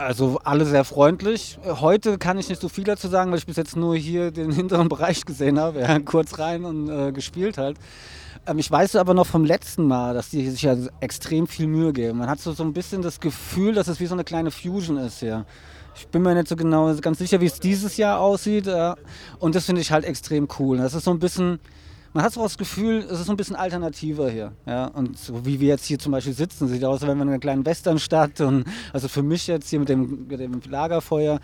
Also 0.00 0.40
alle 0.44 0.64
sehr 0.64 0.84
freundlich. 0.84 1.58
Heute 1.62 2.16
kann 2.16 2.38
ich 2.38 2.48
nicht 2.48 2.60
so 2.60 2.70
viel 2.70 2.84
dazu 2.84 3.06
sagen, 3.08 3.30
weil 3.30 3.38
ich 3.38 3.44
bis 3.44 3.56
jetzt 3.56 3.76
nur 3.76 3.94
hier 3.94 4.30
den 4.30 4.50
hinteren 4.60 4.88
Bereich 4.88 5.26
gesehen 5.26 5.58
habe. 5.58 5.80
Ja, 5.80 5.98
kurz 5.98 6.38
rein 6.38 6.64
und 6.64 6.88
äh, 6.88 7.12
gespielt 7.12 7.58
halt. 7.58 7.76
Ähm, 8.46 8.58
ich 8.58 8.70
weiß 8.70 8.96
aber 8.96 9.12
noch 9.12 9.26
vom 9.26 9.44
letzten 9.44 9.86
Mal, 9.86 10.14
dass 10.14 10.30
die 10.30 10.48
sich 10.48 10.62
ja 10.62 10.74
extrem 11.00 11.46
viel 11.46 11.66
Mühe 11.66 11.92
geben. 11.92 12.16
Man 12.16 12.30
hat 12.30 12.40
so, 12.40 12.52
so 12.52 12.62
ein 12.62 12.72
bisschen 12.72 13.02
das 13.02 13.20
Gefühl, 13.20 13.74
dass 13.74 13.88
es 13.88 14.00
wie 14.00 14.06
so 14.06 14.14
eine 14.14 14.24
kleine 14.24 14.50
Fusion 14.50 14.96
ist 14.96 15.20
hier. 15.20 15.44
Ich 15.94 16.08
bin 16.08 16.22
mir 16.22 16.34
nicht 16.34 16.48
so 16.48 16.56
genau 16.56 16.94
ganz 16.94 17.18
sicher, 17.18 17.42
wie 17.42 17.46
es 17.46 17.60
dieses 17.60 17.98
Jahr 17.98 18.20
aussieht. 18.20 18.68
Äh, 18.68 18.94
und 19.38 19.54
das 19.54 19.66
finde 19.66 19.82
ich 19.82 19.92
halt 19.92 20.06
extrem 20.06 20.48
cool. 20.58 20.78
Das 20.78 20.94
ist 20.94 21.04
so 21.04 21.10
ein 21.10 21.18
bisschen 21.18 21.60
man 22.12 22.24
hat 22.24 22.32
so 22.32 22.42
das 22.42 22.58
Gefühl, 22.58 22.98
es 23.10 23.20
ist 23.20 23.30
ein 23.30 23.36
bisschen 23.36 23.56
alternativer 23.56 24.30
hier. 24.30 24.52
Ja? 24.66 24.86
Und 24.86 25.16
so 25.18 25.46
wie 25.46 25.60
wir 25.60 25.68
jetzt 25.68 25.86
hier 25.86 25.98
zum 25.98 26.12
Beispiel 26.12 26.32
sitzen, 26.32 26.68
sieht 26.68 26.84
aus, 26.84 27.02
als 27.02 27.10
wenn 27.10 27.18
wir 27.18 27.22
in 27.22 27.28
einer 27.28 27.38
kleinen 27.38 27.64
Westernstadt 27.64 28.40
und 28.40 28.64
also 28.92 29.08
für 29.08 29.22
mich 29.22 29.46
jetzt 29.46 29.70
hier 29.70 29.78
mit 29.78 29.88
dem, 29.88 30.26
mit 30.28 30.40
dem 30.40 30.60
Lagerfeuer. 30.68 31.38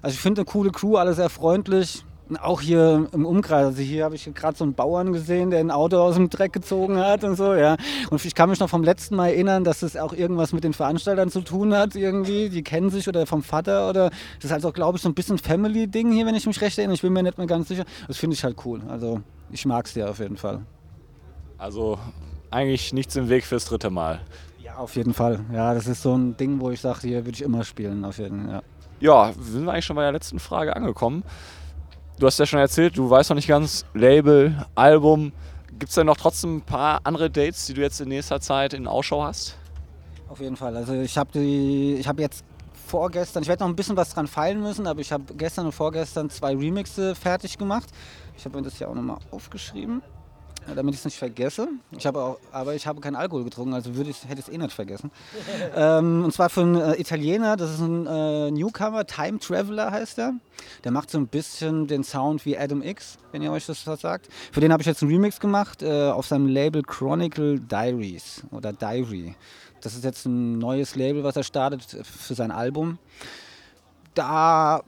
Also 0.00 0.14
ich 0.14 0.20
finde 0.20 0.40
eine 0.40 0.46
coole 0.46 0.70
Crew, 0.70 0.96
alle 0.96 1.14
sehr 1.14 1.28
freundlich. 1.28 2.04
Auch 2.40 2.62
hier 2.62 3.08
im 3.12 3.26
Umkreis, 3.26 3.66
also 3.66 3.82
hier 3.82 4.04
habe 4.04 4.14
ich 4.14 4.32
gerade 4.32 4.56
so 4.56 4.64
einen 4.64 4.72
Bauern 4.72 5.12
gesehen, 5.12 5.50
der 5.50 5.60
ein 5.60 5.70
Auto 5.70 5.98
aus 5.98 6.14
dem 6.14 6.30
Dreck 6.30 6.54
gezogen 6.54 6.96
hat 6.96 7.24
und 7.24 7.36
so, 7.36 7.52
ja. 7.52 7.76
Und 8.10 8.24
ich 8.24 8.34
kann 8.34 8.48
mich 8.48 8.58
noch 8.58 8.70
vom 8.70 8.82
letzten 8.82 9.16
Mal 9.16 9.28
erinnern, 9.28 9.64
dass 9.64 9.82
es 9.82 9.98
auch 9.98 10.14
irgendwas 10.14 10.54
mit 10.54 10.64
den 10.64 10.72
Veranstaltern 10.72 11.30
zu 11.30 11.42
tun 11.42 11.74
hat 11.74 11.94
irgendwie. 11.94 12.48
Die 12.48 12.62
kennen 12.62 12.88
sich 12.88 13.06
oder 13.06 13.26
vom 13.26 13.42
Vater 13.42 13.90
oder 13.90 14.08
das 14.36 14.46
ist 14.46 14.50
halt 14.50 14.64
auch, 14.64 14.72
glaube 14.72 14.96
ich, 14.96 15.02
so 15.02 15.10
ein 15.10 15.14
bisschen 15.14 15.36
Family-Ding 15.36 16.10
hier, 16.10 16.24
wenn 16.24 16.34
ich 16.34 16.46
mich 16.46 16.60
recht 16.62 16.78
erinnere. 16.78 16.94
Ich 16.94 17.02
bin 17.02 17.12
mir 17.12 17.22
nicht 17.22 17.36
mehr 17.36 17.46
ganz 17.46 17.68
sicher. 17.68 17.84
Das 18.08 18.16
finde 18.16 18.34
ich 18.34 18.44
halt 18.44 18.56
cool. 18.64 18.80
Also 18.88 19.20
ich 19.52 19.66
mag 19.66 19.86
es 19.86 19.92
dir 19.92 20.10
auf 20.10 20.18
jeden 20.18 20.36
Fall. 20.36 20.62
Also 21.58 21.98
eigentlich 22.50 22.92
nichts 22.92 23.14
im 23.16 23.28
Weg 23.28 23.44
fürs 23.44 23.66
dritte 23.66 23.90
Mal. 23.90 24.20
Ja, 24.62 24.76
auf 24.76 24.96
jeden 24.96 25.14
Fall. 25.14 25.44
Ja, 25.52 25.74
das 25.74 25.86
ist 25.86 26.02
so 26.02 26.14
ein 26.16 26.36
Ding, 26.36 26.60
wo 26.60 26.70
ich 26.70 26.80
sage, 26.80 27.00
hier 27.02 27.24
würde 27.24 27.36
ich 27.36 27.42
immer 27.42 27.64
spielen. 27.64 28.04
Auf 28.04 28.18
jeden 28.18 28.46
Fall. 28.46 28.62
Ja. 29.00 29.26
ja, 29.28 29.32
sind 29.40 29.64
wir 29.64 29.72
eigentlich 29.72 29.84
schon 29.84 29.96
bei 29.96 30.02
der 30.02 30.12
letzten 30.12 30.38
Frage 30.38 30.74
angekommen. 30.74 31.22
Du 32.18 32.26
hast 32.26 32.38
ja 32.38 32.46
schon 32.46 32.60
erzählt, 32.60 32.96
du 32.96 33.08
weißt 33.08 33.30
noch 33.30 33.36
nicht 33.36 33.48
ganz, 33.48 33.84
Label, 33.94 34.64
Album. 34.74 35.32
Gibt 35.78 35.88
es 35.88 35.94
denn 35.94 36.06
noch 36.06 36.16
trotzdem 36.16 36.56
ein 36.56 36.62
paar 36.62 37.00
andere 37.04 37.30
Dates, 37.30 37.66
die 37.66 37.74
du 37.74 37.80
jetzt 37.80 38.00
in 38.00 38.08
nächster 38.08 38.40
Zeit 38.40 38.74
in 38.74 38.86
Ausschau 38.86 39.24
hast? 39.24 39.56
Auf 40.28 40.40
jeden 40.40 40.56
Fall. 40.56 40.76
Also 40.76 40.94
ich 40.94 41.18
habe 41.18 41.30
hab 41.38 42.20
jetzt 42.20 42.44
vorgestern, 42.86 43.42
ich 43.42 43.48
werde 43.48 43.64
noch 43.64 43.70
ein 43.70 43.76
bisschen 43.76 43.96
was 43.96 44.10
dran 44.10 44.26
feilen 44.26 44.60
müssen, 44.60 44.86
aber 44.86 45.00
ich 45.00 45.10
habe 45.10 45.34
gestern 45.34 45.66
und 45.66 45.72
vorgestern 45.72 46.30
zwei 46.30 46.54
Remixe 46.54 47.14
fertig 47.14 47.58
gemacht. 47.58 47.88
Ich 48.36 48.44
habe 48.44 48.56
mir 48.56 48.62
das 48.62 48.76
hier 48.76 48.88
auch 48.88 48.94
nochmal 48.94 49.18
aufgeschrieben. 49.30 50.02
damit 50.76 50.94
ich 50.94 51.00
es 51.00 51.04
nicht 51.04 51.18
vergesse. 51.18 51.68
Ich 51.90 52.06
habe 52.06 52.20
auch, 52.20 52.38
aber 52.52 52.74
ich 52.74 52.86
habe 52.86 53.00
keinen 53.00 53.16
Alkohol 53.16 53.42
getrunken, 53.42 53.74
also 53.74 53.96
würde 53.96 54.10
ich, 54.10 54.22
hätte 54.28 54.40
ich 54.40 54.46
es 54.46 54.48
eh 54.48 54.58
nicht 54.58 54.72
vergessen. 54.72 55.10
ähm, 55.76 56.24
und 56.24 56.32
zwar 56.32 56.56
einen 56.56 56.76
äh, 56.76 57.00
Italiener, 57.00 57.56
das 57.56 57.72
ist 57.72 57.80
ein 57.80 58.06
äh, 58.06 58.50
Newcomer, 58.52 59.04
Time 59.04 59.40
Traveler 59.40 59.90
heißt 59.90 60.18
er. 60.18 60.34
Der 60.84 60.92
macht 60.92 61.10
so 61.10 61.18
ein 61.18 61.26
bisschen 61.26 61.88
den 61.88 62.04
Sound 62.04 62.46
wie 62.46 62.56
Adam 62.56 62.82
X, 62.82 63.18
wenn 63.32 63.42
ihr 63.42 63.50
euch 63.50 63.66
das 63.66 63.84
was 63.86 64.00
sagt. 64.00 64.28
Für 64.52 64.60
den 64.60 64.72
habe 64.72 64.82
ich 64.82 64.86
jetzt 64.86 65.02
einen 65.02 65.10
Remix 65.10 65.40
gemacht 65.40 65.82
äh, 65.82 66.10
auf 66.10 66.26
seinem 66.26 66.46
Label 66.46 66.82
Chronicle 66.82 67.58
Diaries 67.58 68.44
oder 68.52 68.72
Diary. 68.72 69.34
Das 69.80 69.94
ist 69.94 70.04
jetzt 70.04 70.26
ein 70.26 70.58
neues 70.58 70.94
Label, 70.94 71.24
was 71.24 71.34
er 71.34 71.42
startet 71.42 71.82
für 71.82 72.34
sein 72.34 72.52
Album 72.52 72.98
da, 74.14 74.82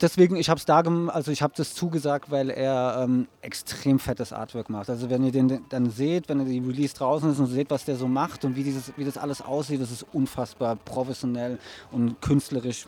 deswegen, 0.00 0.36
ich 0.36 0.48
habe 0.48 0.58
es 0.58 0.64
da, 0.64 0.80
also 0.80 1.30
ich 1.30 1.42
habe 1.42 1.52
das 1.56 1.74
zugesagt, 1.74 2.30
weil 2.30 2.50
er 2.50 3.02
ähm, 3.04 3.28
extrem 3.42 3.98
fettes 3.98 4.32
Artwork 4.32 4.70
macht. 4.70 4.88
Also 4.88 5.10
wenn 5.10 5.24
ihr 5.24 5.32
den 5.32 5.64
dann 5.68 5.90
seht, 5.90 6.28
wenn 6.28 6.40
ihr 6.40 6.46
die 6.46 6.66
Release 6.66 6.94
draußen 6.94 7.30
ist 7.30 7.38
und 7.38 7.46
seht, 7.46 7.70
was 7.70 7.84
der 7.84 7.96
so 7.96 8.08
macht 8.08 8.44
und 8.44 8.56
wie, 8.56 8.64
dieses, 8.64 8.92
wie 8.96 9.04
das 9.04 9.18
alles 9.18 9.42
aussieht, 9.42 9.80
das 9.80 9.90
ist 9.90 10.06
unfassbar 10.12 10.76
professionell 10.76 11.58
und 11.92 12.20
künstlerisch 12.22 12.86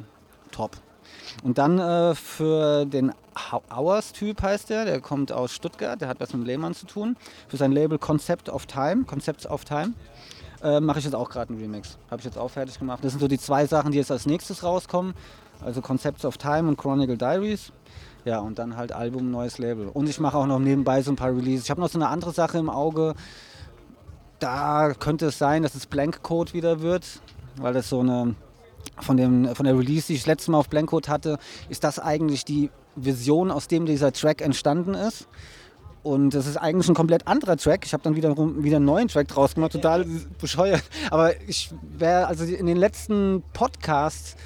top. 0.50 0.76
Und 1.42 1.59
dann 1.59 1.78
äh, 1.78 2.14
für 2.14 2.87
den 2.87 3.12
Hours-Typ 3.70 4.42
heißt 4.42 4.70
der, 4.70 4.85
der 4.85 5.00
kommt 5.00 5.33
aus 5.33 5.55
Stuttgart, 5.55 6.00
der 6.00 6.09
hat 6.09 6.20
was 6.20 6.33
mit 6.33 6.46
Lehmann 6.46 6.74
zu 6.74 6.87
tun, 6.87 7.16
für 7.48 7.57
sein 7.57 7.72
Label 7.72 7.98
Concept 7.98 8.48
of 8.48 8.66
Time, 8.66 9.05
Concepts 9.05 9.46
of 9.46 9.64
Time. 9.64 9.94
Äh, 10.62 10.81
mache 10.81 11.01
ich 11.01 11.05
jetzt 11.05 11.14
auch 11.14 11.29
gerade 11.29 11.53
einen 11.53 11.61
Remix. 11.61 11.98
Habe 12.11 12.20
ich 12.20 12.25
jetzt 12.25 12.38
auch 12.38 12.51
fertig 12.51 12.79
gemacht. 12.79 13.01
Das 13.03 13.12
sind 13.12 13.20
so 13.20 13.29
die 13.29 13.38
zwei 13.38 13.66
Sachen, 13.66 13.92
die 13.92 13.98
jetzt 13.98 14.12
als 14.12 14.27
nächstes 14.27 14.62
rauskommen 14.62 15.14
also 15.64 15.81
Concepts 15.81 16.25
of 16.25 16.37
Time 16.38 16.68
und 16.68 16.77
Chronicle 16.77 17.16
Diaries. 17.16 17.72
Ja, 18.25 18.38
und 18.38 18.59
dann 18.59 18.77
halt 18.77 18.92
Album, 18.92 19.31
neues 19.31 19.59
Label. 19.59 19.88
Und 19.88 20.09
ich 20.09 20.20
mache 20.20 20.37
auch 20.37 20.46
noch 20.46 20.61
nebenbei 20.61 21.03
so 21.03 21.11
ein 21.11 21.16
paar 21.16 21.35
Releases. 21.35 21.64
Ich 21.64 21.70
habe 21.70 21.81
noch 21.81 21.88
so 21.88 21.98
eine 21.98 22.09
andere 22.09 22.33
Sache 22.33 22.59
im 22.59 22.70
Auge. 22.70 23.14
Da 24.38 24.92
könnte 24.94 25.27
es 25.27 25.38
sein, 25.38 25.62
dass 25.62 25.75
es 25.75 25.87
Blank 25.87 26.22
Code 26.22 26.53
wieder 26.53 26.81
wird, 26.83 27.20
weil 27.57 27.72
das 27.72 27.88
so 27.88 28.01
eine 28.01 28.35
von, 29.01 29.16
dem, 29.16 29.55
von 29.55 29.64
der 29.64 29.77
Release, 29.77 30.07
die 30.09 30.14
ich 30.14 30.20
das 30.20 30.27
letzte 30.27 30.51
Mal 30.51 30.59
auf 30.59 30.68
Blank 30.68 30.90
Code 30.90 31.09
hatte, 31.09 31.38
ist 31.68 31.85
das 31.85 31.98
eigentlich 31.98 32.44
die 32.44 32.70
Vision, 32.94 33.51
aus 33.51 33.68
dem 33.68 33.87
dieser 33.87 34.12
Track 34.12 34.40
entstanden 34.40 34.94
ist. 34.94 35.29
Und 36.02 36.30
das 36.30 36.46
ist 36.46 36.56
eigentlich 36.56 36.88
ein 36.88 36.94
komplett 36.94 37.26
anderer 37.28 37.56
Track. 37.56 37.86
Ich 37.86 37.92
habe 37.92 38.02
dann 38.02 38.16
wieder, 38.16 38.36
wieder 38.36 38.76
einen 38.76 38.84
neuen 38.84 39.08
Track 39.08 39.28
draus 39.28 39.54
gemacht, 39.54 39.72
total 39.72 40.04
bescheuert. 40.40 40.82
Aber 41.10 41.40
ich 41.46 41.72
wäre, 41.96 42.26
also 42.26 42.44
in 42.44 42.66
den 42.66 42.76
letzten 42.76 43.42
Podcasts 43.52 44.36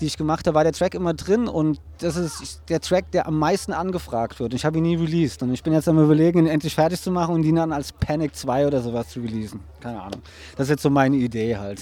die 0.00 0.06
ich 0.06 0.16
gemacht 0.16 0.46
habe, 0.46 0.56
war 0.56 0.64
der 0.64 0.72
Track 0.72 0.94
immer 0.94 1.14
drin 1.14 1.46
und 1.46 1.80
das 1.98 2.16
ist 2.16 2.62
der 2.68 2.80
Track, 2.80 3.10
der 3.12 3.26
am 3.26 3.38
meisten 3.38 3.72
angefragt 3.72 4.40
wird. 4.40 4.54
Ich 4.54 4.64
habe 4.64 4.78
ihn 4.78 4.82
nie 4.82 4.96
released 4.96 5.42
und 5.42 5.52
ich 5.52 5.62
bin 5.62 5.72
jetzt 5.72 5.88
am 5.88 5.98
überlegen, 5.98 6.40
ihn 6.40 6.46
endlich 6.46 6.74
fertig 6.74 7.00
zu 7.00 7.10
machen 7.10 7.34
und 7.34 7.44
ihn 7.44 7.56
dann 7.56 7.72
als 7.72 7.92
Panic 7.92 8.34
2 8.34 8.66
oder 8.66 8.82
sowas 8.82 9.08
zu 9.08 9.20
releasen. 9.20 9.60
Keine 9.80 10.00
Ahnung. 10.00 10.20
Das 10.56 10.66
ist 10.66 10.70
jetzt 10.70 10.82
so 10.82 10.90
meine 10.90 11.16
Idee 11.16 11.56
halt. 11.56 11.80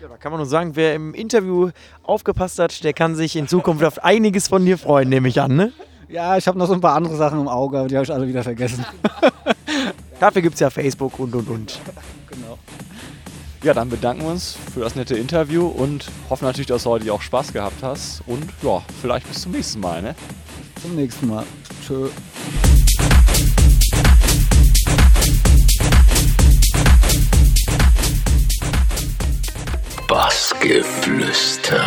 Ja, 0.00 0.08
da 0.08 0.16
kann 0.16 0.32
man 0.32 0.40
nur 0.40 0.46
sagen, 0.46 0.72
wer 0.74 0.94
im 0.94 1.14
Interview 1.14 1.70
aufgepasst 2.02 2.58
hat, 2.58 2.82
der 2.82 2.92
kann 2.92 3.14
sich 3.14 3.36
in 3.36 3.48
Zukunft 3.48 3.84
auf 3.84 4.02
einiges 4.04 4.48
von 4.48 4.64
dir 4.64 4.76
freuen, 4.76 5.08
nehme 5.08 5.28
ich 5.28 5.40
an, 5.40 5.54
ne? 5.56 5.72
Ja, 6.14 6.36
ich 6.36 6.46
habe 6.46 6.56
noch 6.56 6.68
so 6.68 6.74
ein 6.74 6.80
paar 6.80 6.94
andere 6.94 7.16
Sachen 7.16 7.40
im 7.40 7.48
Auge, 7.48 7.76
aber 7.76 7.88
die 7.88 7.96
habe 7.96 8.04
ich 8.04 8.12
alle 8.12 8.28
wieder 8.28 8.44
vergessen. 8.44 8.86
Dafür 10.20 10.42
gibt 10.42 10.54
es 10.54 10.60
ja 10.60 10.70
Facebook 10.70 11.18
und 11.18 11.34
und 11.34 11.48
und. 11.48 11.80
Genau. 12.30 12.56
Ja, 13.64 13.74
dann 13.74 13.88
bedanken 13.88 14.22
wir 14.22 14.30
uns 14.30 14.56
für 14.72 14.78
das 14.78 14.94
nette 14.94 15.16
Interview 15.16 15.66
und 15.66 16.08
hoffen 16.30 16.44
natürlich, 16.44 16.68
dass 16.68 16.84
du 16.84 16.90
heute 16.90 17.12
auch 17.12 17.20
Spaß 17.20 17.52
gehabt 17.52 17.82
hast. 17.82 18.22
Und 18.28 18.44
ja, 18.62 18.80
vielleicht 19.02 19.26
bis 19.26 19.42
zum 19.42 19.50
nächsten 19.50 19.80
Mal. 19.80 20.02
Ne? 20.02 20.14
Zum 20.80 20.94
nächsten 20.94 21.26
Mal. 21.26 21.42
Tschö. 21.84 22.08
Bassgeflüster. 30.06 31.82